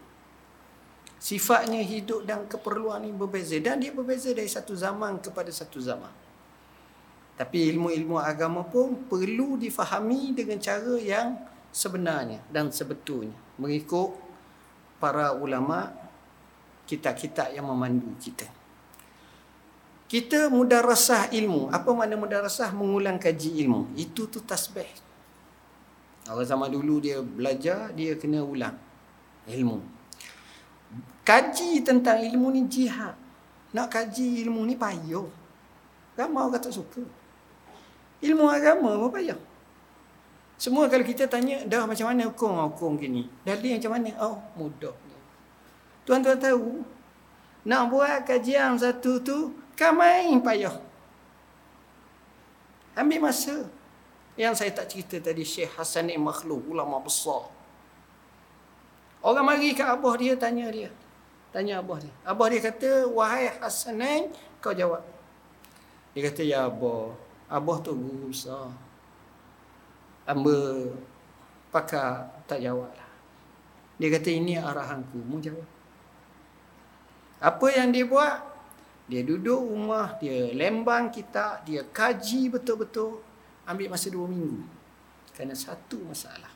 [1.23, 3.55] Sifatnya hidup dan keperluan ni berbeza.
[3.63, 6.11] Dan dia berbeza dari satu zaman kepada satu zaman.
[7.39, 11.39] Tapi ilmu-ilmu agama pun perlu difahami dengan cara yang
[11.71, 13.37] sebenarnya dan sebetulnya.
[13.63, 14.17] Mengikut
[14.99, 15.95] para ulama,
[16.91, 18.49] kitab-kitab yang memandu kita.
[20.11, 21.71] Kita mudah rasah ilmu.
[21.71, 22.75] Apa makna mudah rasah?
[22.75, 23.95] Mengulang kaji ilmu.
[23.95, 25.06] Itu tu tasbih.
[26.27, 28.75] Orang zaman dulu dia belajar, dia kena ulang
[29.47, 29.79] ilmu.
[31.23, 33.15] Kaji tentang ilmu ni jihad.
[33.75, 35.27] Nak kaji ilmu ni payah.
[36.19, 37.03] Ramai orang tak suka.
[38.23, 39.39] Ilmu agama pun payah.
[40.57, 43.29] Semua kalau kita tanya, dah macam mana hukum hukum gini?
[43.45, 44.11] Dalil macam mana?
[44.25, 44.97] Oh, mudah.
[46.09, 46.81] Tuan-tuan tahu,
[47.69, 50.73] nak buat kajian satu tu, kan main payah.
[52.97, 53.69] Ambil masa.
[54.37, 57.49] Yang saya tak cerita tadi Syekh Hasan Makhluk ulama besar.
[59.25, 60.93] Orang mari ke abah dia tanya dia.
[61.51, 62.13] Tanya abah dia.
[62.21, 63.97] Abah dia kata, "Wahai Hasan,
[64.61, 65.01] kau jawab."
[66.13, 67.17] Dia kata, "Ya abah,
[67.49, 68.77] abah tu guru besar."
[70.29, 70.93] Amba
[71.73, 73.11] pakar tak jawablah.
[73.97, 75.65] Dia kata, "Ini arahanku, mu jawab."
[77.41, 78.45] Apa yang dia buat?
[79.09, 83.26] Dia duduk rumah, dia lembang kita, dia kaji betul-betul
[83.67, 84.63] ambil masa dua minggu.
[85.35, 86.55] Kerana satu masalah.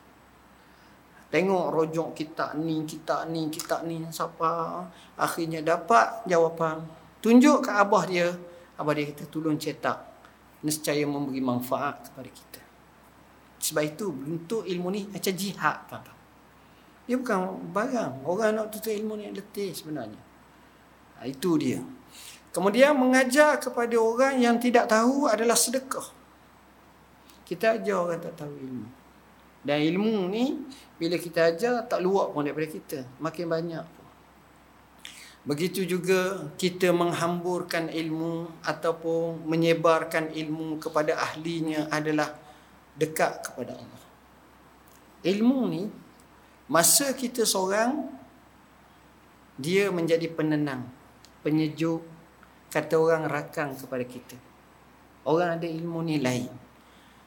[1.31, 4.83] Tengok rojok kita ni kita ni kita ni siapa?
[5.15, 6.83] Akhirnya dapat jawapan.
[7.23, 8.35] Tunjuk ke abah dia.
[8.75, 9.99] Abah dia kata tolong cetak.
[10.65, 12.61] Nescaya memberi manfaat kepada kita.
[13.61, 16.19] Sebab itu bentuk ilmu ni macam jihad tuan-tuan.
[17.05, 18.13] Dia bukan barang.
[18.25, 20.19] Orang nak tutup ilmu ni letih sebenarnya.
[21.21, 21.79] Ha, itu dia.
[22.51, 26.20] Kemudian mengajar kepada orang yang tidak tahu adalah sedekah
[27.51, 28.87] kita ajar orang tak tahu ilmu.
[29.59, 30.55] Dan ilmu ni
[30.95, 33.03] bila kita ajar tak luak pun daripada kita.
[33.19, 34.07] Makin banyak pun.
[35.43, 42.39] Begitu juga kita menghamburkan ilmu ataupun menyebarkan ilmu kepada ahlinya adalah
[42.95, 44.03] dekat kepada Allah.
[45.27, 45.83] Ilmu ni
[46.71, 48.07] masa kita seorang
[49.59, 50.87] dia menjadi penenang,
[51.43, 51.99] penyejuk,
[52.71, 54.37] kata orang rakang kepada kita.
[55.27, 56.60] Orang ada ilmu ni lain.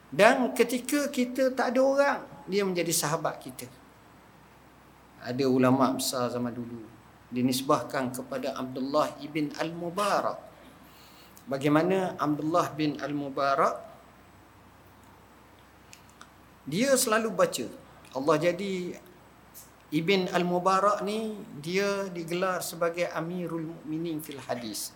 [0.09, 3.67] Dan ketika kita tak ada orang, dia menjadi sahabat kita.
[5.25, 6.95] Ada ulama besar zaman dulu
[7.35, 10.39] dinisbahkan kepada Abdullah ibn Al-Mubarak.
[11.51, 13.75] Bagaimana Abdullah bin Al-Mubarak
[16.65, 17.67] dia selalu baca
[18.15, 18.97] Allah jadi
[19.91, 24.94] Ibn Al-Mubarak ni dia digelar sebagai Amirul Mukminin fil hadis.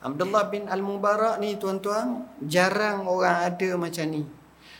[0.00, 4.24] Abdullah bin Al-Mubarak ni tuan-tuan jarang orang ada macam ni.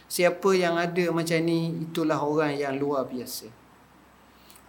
[0.08, 3.52] Siapa yang ada macam ni itulah orang yang luar biasa.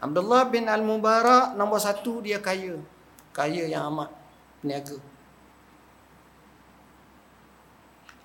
[0.04, 2.76] Abdullah bin Al-Mubarak nombor satu dia kaya.
[3.32, 4.12] Kaya yang amat
[4.60, 5.00] peniaga.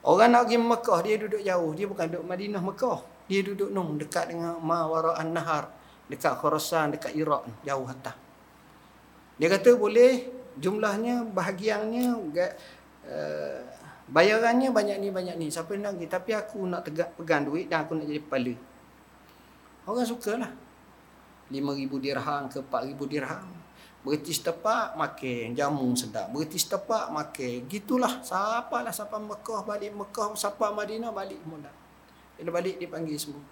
[0.07, 1.71] Orang nak pergi Mekah dia duduk jauh.
[1.75, 2.99] Dia bukan duduk Madinah Mekah.
[3.27, 5.67] Dia duduk nung dekat dengan Mawara An-Nahar
[6.07, 8.15] dekat Khorasan, dekat Iraq jauh atas.
[9.37, 12.07] Dia kata boleh jumlahnya bahagiannya
[13.07, 13.61] uh,
[14.11, 15.47] bayarannya banyak ni banyak ni.
[15.51, 18.55] Siapa nak pergi tapi aku nak tegak pegang duit dan aku nak jadi kepala.
[19.87, 20.53] Orang sukalah.
[21.47, 23.49] 5000 dirham ke 4000 dirham.
[24.03, 26.31] Berhenti setepak makan jamu sedap.
[26.31, 27.67] Berhenti setepak makan.
[27.67, 28.23] Gitulah.
[28.23, 31.75] Siapa lah siapa Mekah balik Mekah, siapa Madinah balik mudah.
[32.39, 33.43] Dia balik dipanggil semua.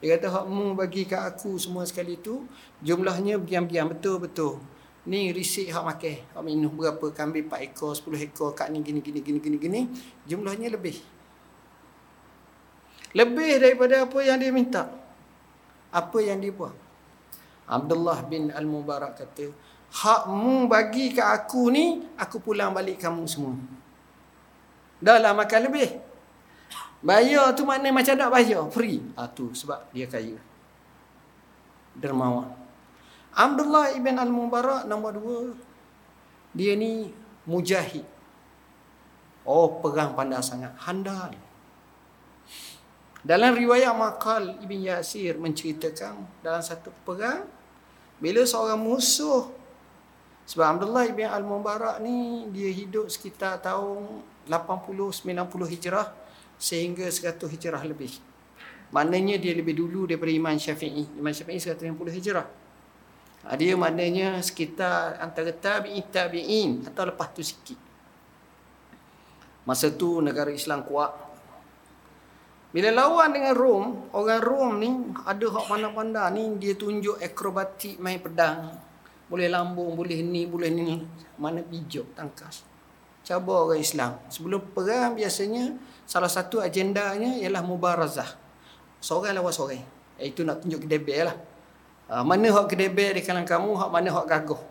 [0.00, 2.48] Dia kata hakmu bagi kat aku semua sekali tu
[2.80, 4.62] jumlahnya biam-biam betul-betul.
[5.08, 6.16] Ni risik hak makan.
[6.36, 9.80] Hak minum berapa kambing 4 ekor, 10 ekor kat ni gini gini gini gini gini.
[10.28, 11.00] Jumlahnya lebih.
[13.16, 14.92] Lebih daripada apa yang dia minta.
[15.90, 16.76] Apa yang dia buat.
[17.70, 19.46] Abdullah bin Al-Mubarak kata,
[19.94, 23.54] hakmu bagi kat aku ni, aku pulang balik kamu semua.
[25.00, 25.96] Dah lah makan lebih.
[27.00, 28.68] Bayar tu mana macam nak bayar?
[28.68, 29.00] Free.
[29.16, 30.36] Ah tu sebab dia kaya.
[31.96, 32.59] Dermawan.
[33.34, 35.40] Abdullah ibn Al-Mubarak nombor dua.
[36.50, 37.14] Dia ni
[37.46, 38.02] mujahid.
[39.46, 40.74] Oh, perang pandai sangat.
[40.82, 41.34] Handal.
[43.20, 47.44] Dalam riwayat Maqal Ibn Yasir menceritakan dalam satu perang
[48.16, 49.52] bila seorang musuh
[50.48, 56.08] sebab Abdullah ibn Al-Mubarak ni dia hidup sekitar tahun 80 90 Hijrah
[56.60, 58.20] sehingga 100 hijrah lebih.
[58.92, 61.08] Maknanya dia lebih dulu daripada Imam Syafi'i.
[61.16, 62.44] Imam Syafi'i 150 hijrah.
[63.40, 67.78] Ha, dia maknanya sekitar antara tabi'in tabi'in atau lepas tu sikit.
[69.64, 71.12] Masa tu negara Islam kuat.
[72.70, 74.90] Bila lawan dengan Rom, orang Rom ni
[75.26, 78.76] ada hak pandang-pandang ni dia tunjuk akrobatik main pedang.
[79.26, 81.02] Boleh lambung, boleh ni, boleh ni.
[81.40, 82.62] Mana bijak tangkas.
[83.26, 84.18] Cabar orang Islam.
[84.30, 85.74] Sebelum perang biasanya
[86.06, 88.26] salah satu agendanya ialah mubarazah.
[89.02, 89.82] Seorang lawan seorang.
[90.18, 91.36] Itu nak tunjuk kedebel lah.
[92.10, 94.62] Ha, mana hak kedebel di kalangan kamu, hak mana hak gagah.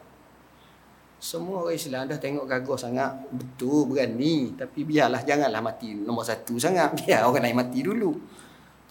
[1.23, 3.11] Semua orang Islam dah tengok gagah sangat.
[3.31, 4.59] Betul, berani.
[4.59, 6.91] Tapi biarlah, janganlah mati nombor satu sangat.
[6.99, 8.11] Biar orang lain mati dulu.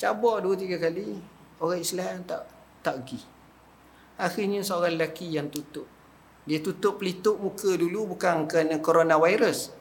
[0.00, 1.20] Cabar dua, tiga kali.
[1.60, 2.48] Orang Islam tak
[2.80, 3.20] tak pergi.
[4.16, 5.84] Akhirnya seorang lelaki yang tutup.
[6.48, 9.76] Dia tutup pelituk muka dulu bukan kerana coronavirus.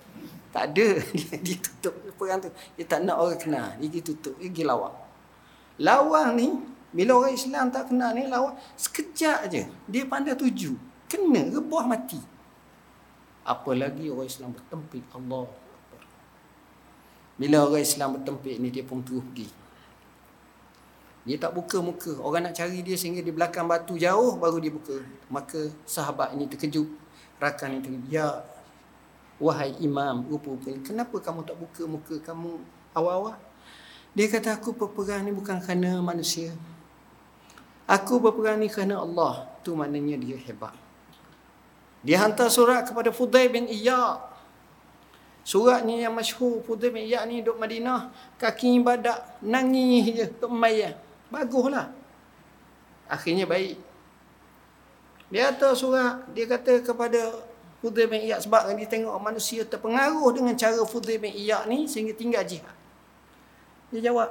[0.51, 0.99] Tak ada.
[1.45, 2.51] Dia tutup perang tu.
[2.75, 3.79] Dia tak nak orang kenal.
[3.79, 4.35] Dia pergi tutup.
[4.35, 4.95] Dia pergi lawang.
[5.79, 6.49] Lawang ni,
[6.95, 9.63] bila orang Islam tak kenal ni, lawang sekejap je.
[9.87, 10.75] Dia pandai tuju.
[11.07, 12.19] Kena rebuah mati.
[13.47, 15.03] Apalagi orang Islam bertempik.
[15.11, 15.47] Allah.
[17.37, 19.47] Bila orang Islam bertempik ni, dia pun terus pergi.
[21.27, 22.15] Dia tak buka muka.
[22.23, 24.95] Orang nak cari dia sehingga di belakang batu jauh, baru dia buka.
[25.27, 26.87] Maka sahabat ini terkejut.
[27.39, 28.07] Rakan terkejut.
[28.07, 28.31] Ya
[29.37, 32.57] Wahai imam, rupa-rupanya, kenapa kamu tak buka muka kamu
[32.97, 33.37] awal-awal?
[34.17, 36.57] Dia kata, aku berperang ni bukan kerana manusia.
[37.87, 39.47] Aku berperang ni kerana Allah.
[39.63, 40.75] Itu maknanya dia hebat.
[42.03, 44.19] Dia hantar surat kepada Fudail bin Iyad.
[45.47, 48.11] Suratnya yang masyhur Fudail bin Iyad ni duduk Madinah.
[48.35, 49.39] Kaki ibadat.
[49.39, 50.25] Nangis je.
[50.35, 50.99] Tok Maya.
[51.31, 51.95] Baguslah.
[53.07, 53.79] Akhirnya baik.
[55.31, 56.27] Dia hantar surat.
[56.35, 57.39] Dia kata kepada
[57.79, 62.11] Fudail bin Iyad sebab dia tengok manusia terpengaruh dengan cara Fudail bin Iyad ni sehingga
[62.11, 62.75] tinggal jihad.
[63.95, 64.27] Dia jawab,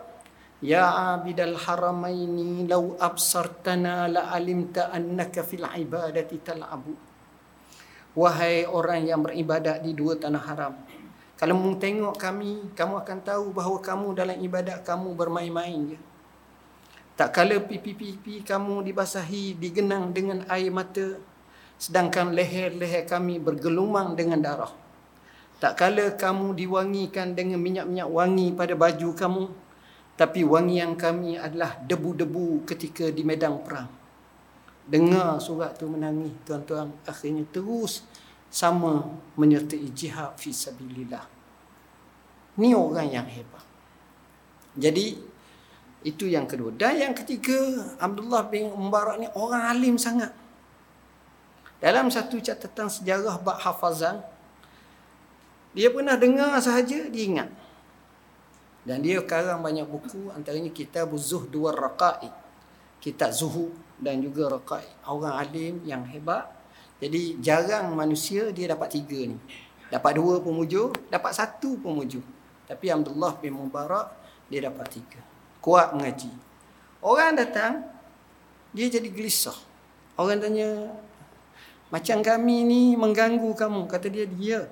[0.75, 6.97] Abidal haramaini law absartana la alimta annaka fil ibadati tal'abu.
[8.17, 10.75] Wahai orang yang beribadat di dua tanah haram.
[11.37, 15.99] Kalau kamu tengok kami, kamu akan tahu bahawa kamu dalam ibadat kamu bermain-main je.
[17.13, 21.21] Tak kala pipi-pipi kamu dibasahi, digenang dengan air mata,
[21.77, 24.73] sedangkan leher-leher kami bergelumang dengan darah.
[25.61, 29.45] Tak kala kamu diwangikan dengan minyak-minyak wangi pada baju kamu,
[30.17, 33.93] tapi wangian kami adalah debu-debu ketika di medan perang.
[34.89, 38.01] Dengar surat tu menangis, tuan-tuan, akhirnya terus
[38.49, 39.05] sama
[39.37, 41.27] menyertai jihad fi sabilillah.
[42.57, 43.61] Ni orang yang hebat.
[44.73, 45.21] Jadi
[46.07, 46.73] itu yang kedua.
[46.73, 50.33] Dan yang ketiga, Abdullah bin Mubarak ni orang alim sangat.
[51.77, 54.25] Dalam satu catatan sejarah bab hafazan
[55.77, 57.53] dia pernah dengar sahaja dia ingat.
[58.87, 62.31] Dan dia karang banyak buku antaranya kitab Zuhd wa Raqaid.
[63.03, 63.71] kitab zuhud
[64.03, 64.83] dan juga raqai.
[65.07, 66.51] Orang alim yang hebat.
[66.99, 69.39] Jadi jarang manusia dia dapat tiga ni.
[69.93, 72.25] Dapat dua pemujur dapat satu pemujur
[72.67, 74.11] tapi Abdullah bin Mubarak
[74.51, 75.23] dia dapat tiga.
[75.63, 76.31] Kuat mengaji.
[76.99, 77.87] Orang datang
[78.75, 79.57] dia jadi gelisah.
[80.19, 80.91] Orang tanya
[81.87, 83.87] macam kami ni mengganggu kamu?
[83.87, 84.67] Kata dia dia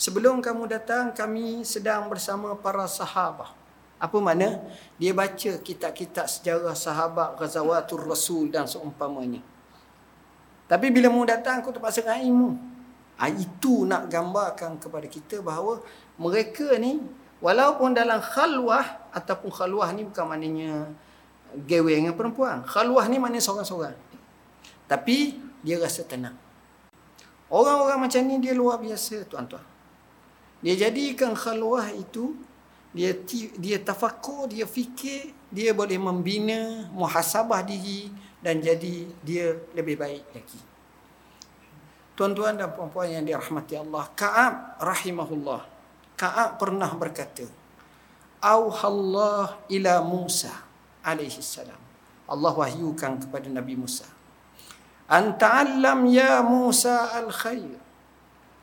[0.00, 3.60] sebelum kamu datang kami sedang bersama para sahabat
[4.00, 4.56] apa mana?
[4.96, 9.44] Dia baca kitab-kitab sejarah sahabat Ghazawatul Rasul dan seumpamanya.
[10.64, 12.50] Tapi bila mu datang aku terpaksa dengan ilmu.
[13.20, 15.84] Ha, itu nak gambarkan kepada kita bahawa
[16.16, 17.04] mereka ni
[17.44, 20.88] walaupun dalam khalwah ataupun khalwah ni bukan maknanya
[21.68, 22.64] gewe dengan perempuan.
[22.64, 24.00] Khalwah ni maknanya seorang-seorang.
[24.88, 26.40] Tapi dia rasa tenang.
[27.52, 29.69] Orang-orang macam ni dia luar biasa tuan-tuan.
[30.60, 32.36] Dia jadikan khalwah itu
[32.90, 33.14] dia
[33.56, 38.10] dia tafakur, dia fikir, dia boleh membina muhasabah diri
[38.42, 40.60] dan jadi dia lebih baik lagi.
[42.18, 45.62] Tuan-tuan dan puan-puan yang dirahmati Allah, Ka'ab rahimahullah.
[46.18, 47.48] Ka'ab pernah berkata,
[48.44, 50.52] "Auhallah ila Musa
[51.00, 51.78] alaihi salam."
[52.28, 54.04] Allah wahyukan kepada Nabi Musa.
[55.10, 57.89] Anta'allam ya Musa al-khair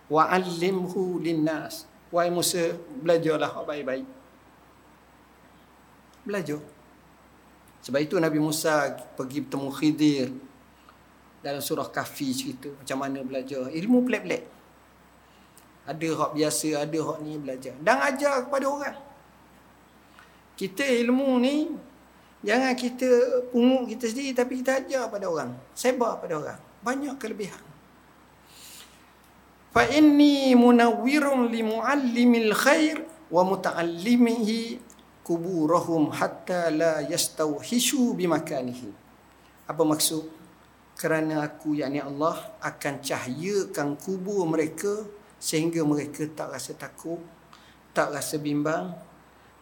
[0.08, 1.88] wa 'allimhu lin-nas.
[2.08, 4.18] Wahai Musa, belajarlah baik-baik
[6.28, 6.60] belajar.
[7.88, 10.28] Sebab itu Nabi Musa pergi bertemu Khidir
[11.40, 14.44] dalam surah Kahfi cerita macam mana belajar ilmu pelik-pelik.
[15.88, 17.72] Ada hak biasa, ada hak ni belajar.
[17.80, 18.98] Dan ajar kepada orang.
[20.60, 21.72] Kita ilmu ni
[22.44, 23.08] jangan kita
[23.56, 25.56] pungut kita sendiri tapi kita ajar pada orang.
[25.72, 26.60] Sebar pada orang.
[26.84, 27.64] Banyak kelebihan.
[29.78, 32.98] Fa inni munawwirun li muallimil khair
[33.30, 34.82] wa muta'allimihi
[35.22, 38.90] kuburahum hatta la yastawhishu bimakanihi.
[39.70, 40.34] Apa maksud?
[40.98, 45.06] Kerana aku yakni Allah akan cahayakan kubur mereka
[45.38, 47.22] sehingga mereka tak rasa takut,
[47.94, 48.98] tak rasa bimbang,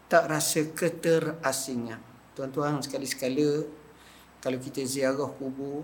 [0.07, 1.99] tak rasa keterasingan.
[2.39, 3.67] Tuan-tuan sekali-sekala
[4.39, 5.83] kalau kita ziarah kubur,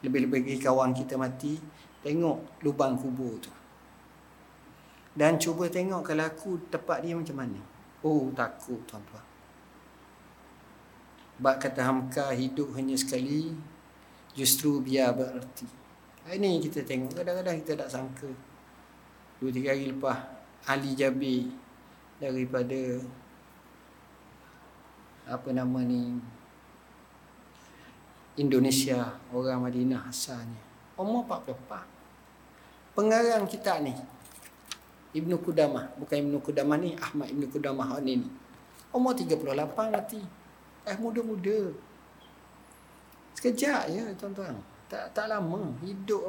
[0.00, 1.60] lebih-lebih kawan kita mati,
[2.00, 3.52] tengok lubang kubur tu.
[5.10, 7.60] Dan cuba tengok kalau aku tepat dia macam mana.
[8.00, 9.26] Oh takut tuan-tuan.
[11.40, 13.52] Bak kata Hamka hidup hanya sekali
[14.36, 15.66] justru biar berarti.
[16.30, 18.30] Ini kita tengok kadang-kadang kita tak sangka.
[19.40, 20.20] Dua tiga hari lepas
[20.68, 21.48] Ali Jabir
[22.20, 23.00] daripada
[25.26, 26.20] apa nama ni
[28.36, 30.69] Indonesia orang Madinah asalnya.
[31.00, 32.92] Umur 44.
[32.92, 33.96] Pengarang kita ni
[35.16, 38.28] Ibnu Kudamah bukan Ibnu Kudamah ni Ahmad Ibnu Kudamah ni ni.
[38.92, 39.40] Umur 38
[39.88, 40.20] mati
[40.84, 41.72] eh muda-muda.
[43.32, 44.60] Sekejap ya tuan-tuan.
[44.92, 45.72] Tak tak lama.
[45.80, 46.20] Hidup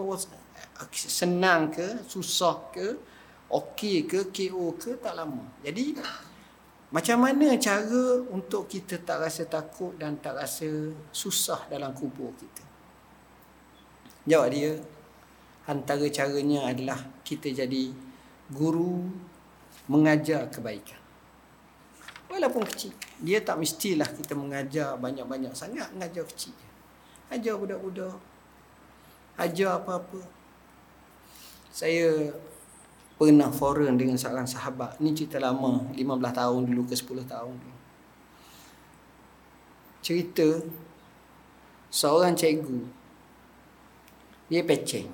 [0.96, 2.96] senang ke susah ke
[3.52, 5.44] okey ke KO ke tak lama.
[5.68, 6.00] Jadi
[6.96, 12.71] macam mana cara untuk kita tak rasa takut dan tak rasa susah dalam kubur kita
[14.26, 14.78] jawab dia
[15.70, 17.94] antara caranya adalah kita jadi
[18.52, 19.08] guru
[19.88, 21.00] mengajar kebaikan.
[22.32, 22.96] Walaupun kecil.
[23.20, 25.92] Dia tak mestilah kita mengajar banyak-banyak sangat.
[25.92, 26.56] Mengajar kecil.
[27.28, 28.16] Ajar budak-budak.
[29.36, 30.24] Ajar apa-apa.
[31.72, 32.32] Saya
[33.20, 34.96] pernah forum dengan seorang sahabat.
[35.04, 35.92] Ini cerita lama.
[35.92, 36.00] 15
[36.32, 37.78] tahun dulu ke 10 tahun dulu.
[40.00, 40.48] Cerita
[41.92, 43.01] seorang cikgu.
[44.52, 45.08] Dia peceng.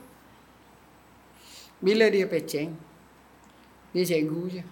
[1.78, 2.74] Bila dia peceng,
[3.94, 4.64] dia cikgu je.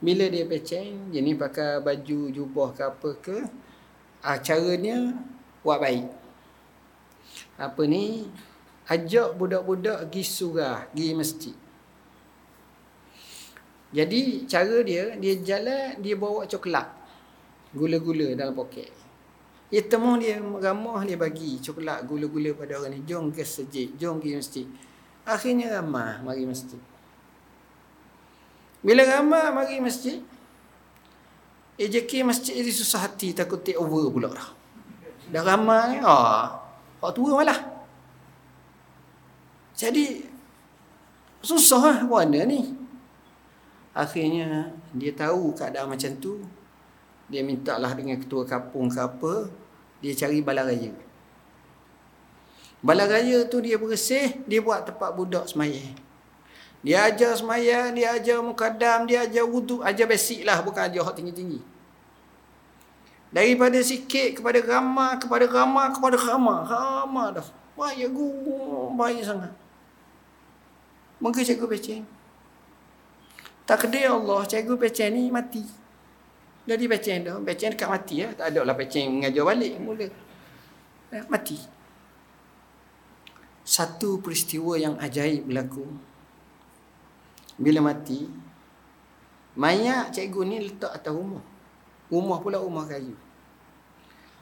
[0.00, 3.38] Bila dia peceng, ni pakai baju jubah ke apa ke,
[4.24, 5.12] ah, caranya
[5.60, 6.08] buat baik.
[7.60, 8.24] Apa ni,
[8.88, 11.56] ajak budak-budak pergi surah, pergi masjid.
[13.92, 16.88] Jadi cara dia, dia jalan, dia bawa coklat.
[17.76, 18.99] Gula-gula dalam poket.
[19.70, 23.06] Dia temu dia ramah, dia bagi coklat gula-gula pada orang ni.
[23.06, 24.66] Jom ke sejid, jom pergi masjid.
[25.22, 26.78] Akhirnya ramah mari masjid.
[28.82, 30.18] Bila ramai mari masjid,
[31.78, 34.50] AJK masjid ini susah hati takut take over pula dah.
[35.30, 36.58] Dah ramai, ah,
[36.98, 37.60] orang tua malah.
[39.78, 40.26] Jadi
[41.46, 42.74] susah lah mana ni.
[43.94, 46.42] Akhirnya dia tahu keadaan macam tu.
[47.30, 49.46] Dia minta lah dengan ketua kampung ke apa,
[50.00, 50.92] dia cari balai raya.
[52.80, 55.92] Balai raya tu dia bersih, dia buat tempat budak semayang.
[56.80, 61.14] Dia ajar semaya, dia ajar mukadam, dia ajar wudu, ajar basic lah, bukan ajar hak
[61.20, 61.60] tinggi-tinggi.
[63.30, 66.58] Daripada sikit kepada ramah, kepada ramah, kepada ramah.
[66.66, 67.46] Ramah dah.
[67.78, 69.52] Baik guru, baik sangat.
[71.20, 72.02] Mungkin cikgu pecing.
[73.68, 75.62] Tak kedai Allah, cikgu pecing ni mati.
[76.68, 77.36] Jadi pecing dah.
[77.40, 78.28] Pecing dekat mati ya.
[78.36, 80.08] Tak ada lah pecing mengajar balik mula.
[81.10, 81.56] Ya, mati.
[83.64, 85.86] Satu peristiwa yang ajaib berlaku.
[87.60, 88.24] Bila mati,
[89.52, 91.44] mayat cikgu ni letak atas rumah.
[92.10, 93.14] Rumah pula rumah kayu.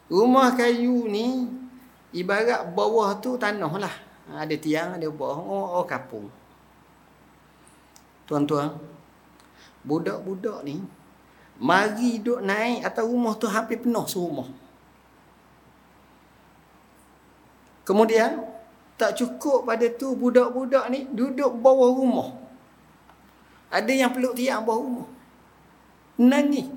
[0.09, 1.51] Rumah kayu ni
[2.16, 3.95] ibarat bawah tu tanah lah.
[4.29, 5.37] Ada tiang, ada bawah.
[5.41, 6.29] Oh, oh kapung.
[8.29, 8.77] Tuan-tuan,
[9.85, 10.85] budak-budak ni
[11.59, 14.49] mari duduk naik atas rumah tu hampir penuh serumah.
[17.83, 18.45] Kemudian,
[18.99, 22.29] tak cukup pada tu budak-budak ni duduk bawah rumah.
[23.71, 25.09] Ada yang peluk tiang bawah rumah.
[26.19, 26.69] Nangis.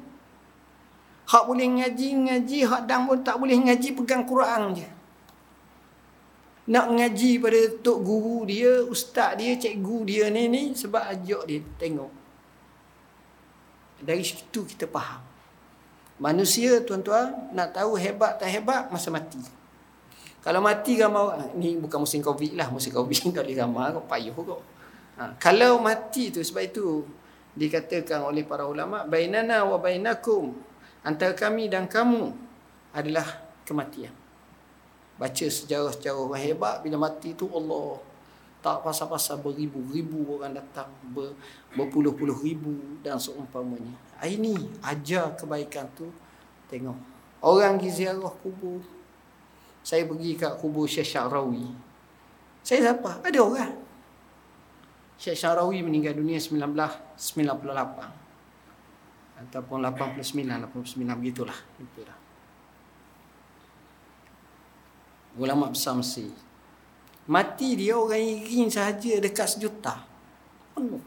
[1.25, 2.59] Hak boleh ngaji, ngaji.
[2.63, 4.87] Hak dang pun tak boleh ngaji, pegang Quran je.
[6.71, 11.59] Nak ngaji pada tok guru dia, ustaz dia, cikgu dia ni ni sebab ajak dia
[11.81, 12.20] tengok.
[14.01, 15.21] Dari situ kita faham.
[16.21, 19.41] Manusia tuan-tuan nak tahu hebat tak hebat masa mati.
[20.41, 23.57] Kalau mati gambar ni bukan musim Covid lah, musim Covid tak boleh
[23.93, 24.61] kau payuh kau.
[25.21, 27.05] Ha, kalau mati tu sebab itu
[27.53, 30.55] dikatakan oleh para ulama bainana wa bainakum
[31.05, 32.33] antara kami dan kamu
[32.93, 33.25] adalah
[33.65, 34.13] kematian.
[35.21, 38.01] Baca sejarah-sejarah orang hebat bila mati tu Allah
[38.61, 41.33] tak pasal-pasal beribu-ribu orang datang ber,
[41.73, 43.97] berpuluh-puluh ribu dan seumpamanya.
[44.21, 44.53] Ini
[44.85, 46.13] ajar kebaikan tu
[46.69, 46.95] tengok.
[47.41, 48.85] Orang pergi ziarah kubur.
[49.81, 51.73] Saya pergi kat kubur Syekh Syarawi.
[52.61, 53.17] Saya siapa?
[53.25, 53.73] Ada orang.
[55.17, 58.21] Syekh Syarawi meninggal dunia 1998
[59.41, 62.17] ataupun 89 89 begitulah itulah
[65.41, 66.29] ulama besar Mesir
[67.31, 70.03] mati dia orang iring sahaja dekat sejuta.
[70.75, 70.99] Penuh.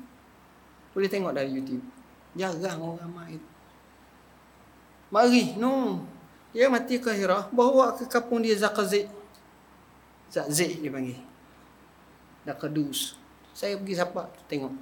[0.97, 1.85] Boleh tengok dari YouTube.
[2.33, 3.37] Jarang orang ramai
[5.15, 6.03] mari no.
[6.51, 9.07] Dia mati ke akhirah bawa ke kampung dia Zakazid
[10.31, 11.19] Zakzid dia panggil.
[12.43, 13.15] Zakadus.
[13.55, 14.75] Saya pergi siapa tengok.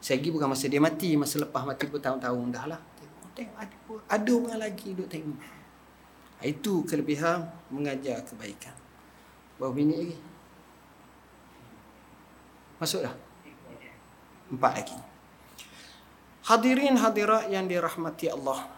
[0.00, 2.80] Saya pergi bukan masa dia mati, masa lepas mati bertahun-tahun dah lah.
[2.96, 3.76] Tengok, tengok ada,
[4.08, 5.38] ada orang lagi duduk tengok.
[6.40, 8.76] Itu kelebihan mengajar kebaikan.
[9.56, 10.16] Berapa minit lagi?
[12.76, 13.14] Masuk dah?
[14.52, 14.96] Empat lagi.
[16.46, 18.70] Hadirin hadirat yang dirahmati Allah.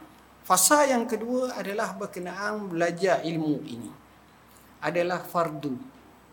[0.48, 3.92] Fasa yang kedua adalah berkenaan belajar ilmu ini.
[4.80, 5.76] Adalah fardu.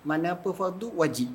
[0.08, 0.96] Mana apa fardu?
[0.96, 1.28] Wajib.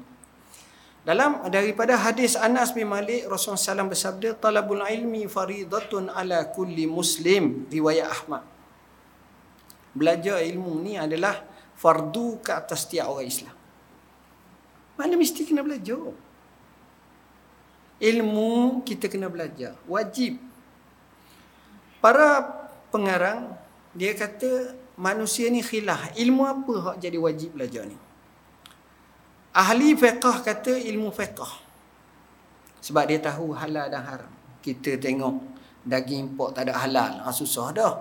[1.01, 7.69] Dalam daripada hadis Anas bin Malik Rasulullah SAW bersabda talabul ilmi faridatun ala kulli muslim
[7.69, 8.45] riwayat Ahmad.
[9.93, 11.41] Belajar ilmu ni adalah
[11.77, 13.60] fardu ke atas setiap orang Islam.
[15.01, 16.13] Mana mesti kena belajar.
[18.01, 20.37] Ilmu kita kena belajar, wajib.
[22.05, 22.45] Para
[22.93, 23.57] pengarang
[23.97, 26.13] dia kata manusia ni khilaf.
[26.21, 27.97] Ilmu apa hak jadi wajib belajar ni?
[29.57, 31.53] Ahli fiqah kata ilmu fiqah.
[32.85, 34.33] Sebab dia tahu halal dan haram.
[34.61, 35.41] Kita tengok
[35.85, 37.25] daging import tak ada halal.
[37.25, 37.95] Ha, susah dah.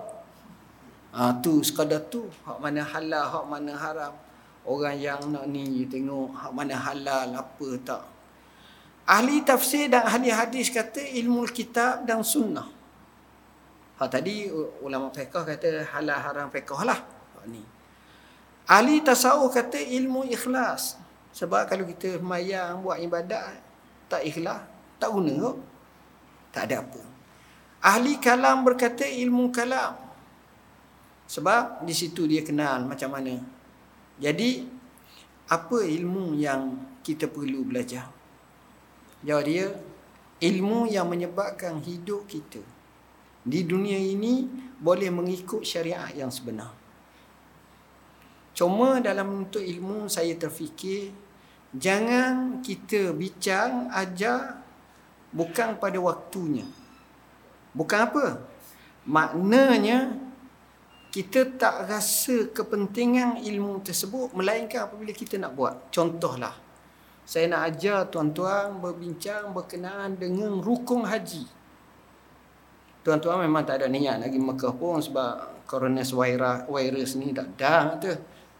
[1.16, 2.28] Ha, tu sekadar tu.
[2.44, 4.14] Hak mana halal, hak mana haram.
[4.64, 8.02] Orang yang nak ni tengok mana halal, apa tak.
[9.08, 12.68] Ahli tafsir dan ahli hadis kata ilmu kitab dan sunnah.
[13.98, 14.48] Hak tadi
[14.84, 17.00] ulama fiqah kata halal haram fiqah lah.
[17.02, 17.64] Hak ni.
[18.70, 20.94] Ahli tasawuf kata ilmu ikhlas.
[21.34, 23.58] Sebab kalau kita mayang buat ibadat
[24.06, 24.62] tak ikhlas,
[25.02, 25.56] tak guna kok.
[26.50, 27.02] Tak ada apa.
[27.80, 29.96] Ahli kalam berkata ilmu kalam.
[31.30, 33.59] Sebab di situ dia kenal macam mana.
[34.20, 34.68] Jadi
[35.48, 38.12] apa ilmu yang kita perlu belajar?
[39.24, 39.66] Jawab dia
[40.40, 42.60] ilmu yang menyebabkan hidup kita
[43.40, 44.44] di dunia ini
[44.76, 46.72] boleh mengikut syariat yang sebenar.
[48.52, 51.16] Cuma dalam menuntut ilmu saya terfikir
[51.72, 54.60] jangan kita bincang ajar
[55.32, 56.66] bukan pada waktunya.
[57.72, 58.26] Bukan apa?
[59.08, 60.12] Maknanya
[61.10, 65.90] kita tak rasa kepentingan ilmu tersebut melainkan apabila kita nak buat.
[65.90, 66.54] Contohlah
[67.26, 71.46] saya nak ajar tuan-tuan berbincang berkenaan dengan rukun haji.
[73.06, 78.10] Tuan-tuan memang tak ada niat lagi Mekah pun sebab coronavirus virus ni tak dah tu.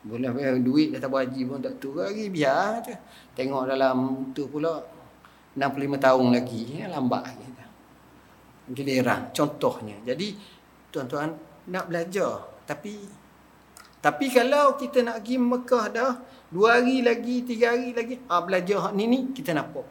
[0.07, 2.31] Boleh bayar duit dah tabung haji pun tak turun lagi.
[2.31, 2.95] Biar je.
[3.35, 4.81] Tengok dalam tu pula
[5.59, 6.63] 65 tahun lagi.
[6.79, 7.47] Ya, lambat lagi.
[8.71, 9.35] Giliran.
[9.35, 9.99] Contohnya.
[10.07, 10.39] Jadi
[10.95, 12.51] tuan-tuan nak belajar.
[12.67, 12.99] Tapi
[14.01, 16.13] tapi kalau kita nak pergi Mekah dah
[16.51, 19.83] dua hari lagi tiga hari lagi ah belajar ni ni kita nak apa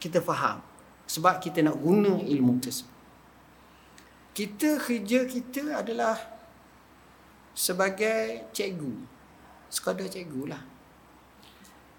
[0.00, 0.64] kita faham.
[1.08, 2.96] Sebab kita nak guna ilmu tersebut.
[4.36, 6.14] Kita kerja kita adalah
[7.56, 8.94] sebagai cikgu.
[9.72, 10.62] Sekadar cikgu lah.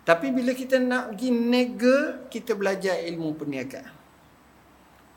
[0.07, 1.97] Tapi bila kita nak pergi nega
[2.31, 3.98] kita belajar ilmu perniagaan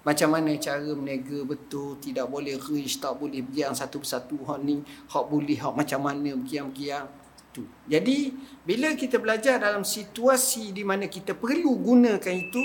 [0.02, 4.82] macam mana cara menega betul tidak boleh risk tak boleh biang satu persatu hak ni
[4.82, 7.06] hak boleh hak macam mana biang-biang
[7.54, 7.62] tu.
[7.86, 8.32] Jadi
[8.66, 12.62] bila kita belajar dalam situasi di mana kita perlu gunakan itu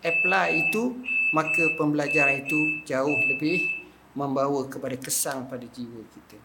[0.00, 0.96] apply itu
[1.34, 3.66] maka pembelajaran itu jauh lebih
[4.16, 6.38] membawa kepada kesan pada jiwa kita.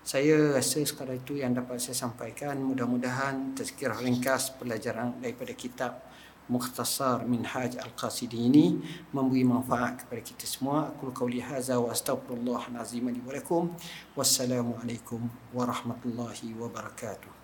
[0.00, 2.56] Saya rasa sekadar itu yang dapat saya sampaikan.
[2.56, 5.92] Mudah-mudahan tazkirah ringkas pelajaran daripada kitab
[6.50, 8.82] mukhtasar minhaj al-qasidi ini
[9.14, 10.90] memberi manfaat kepada kita semua.
[10.90, 13.70] Aku qauli hadza wa astaghfirullah azim li wa lakum.
[14.18, 17.40] Wassalamu alaikum warahmatullahi wabarakatuh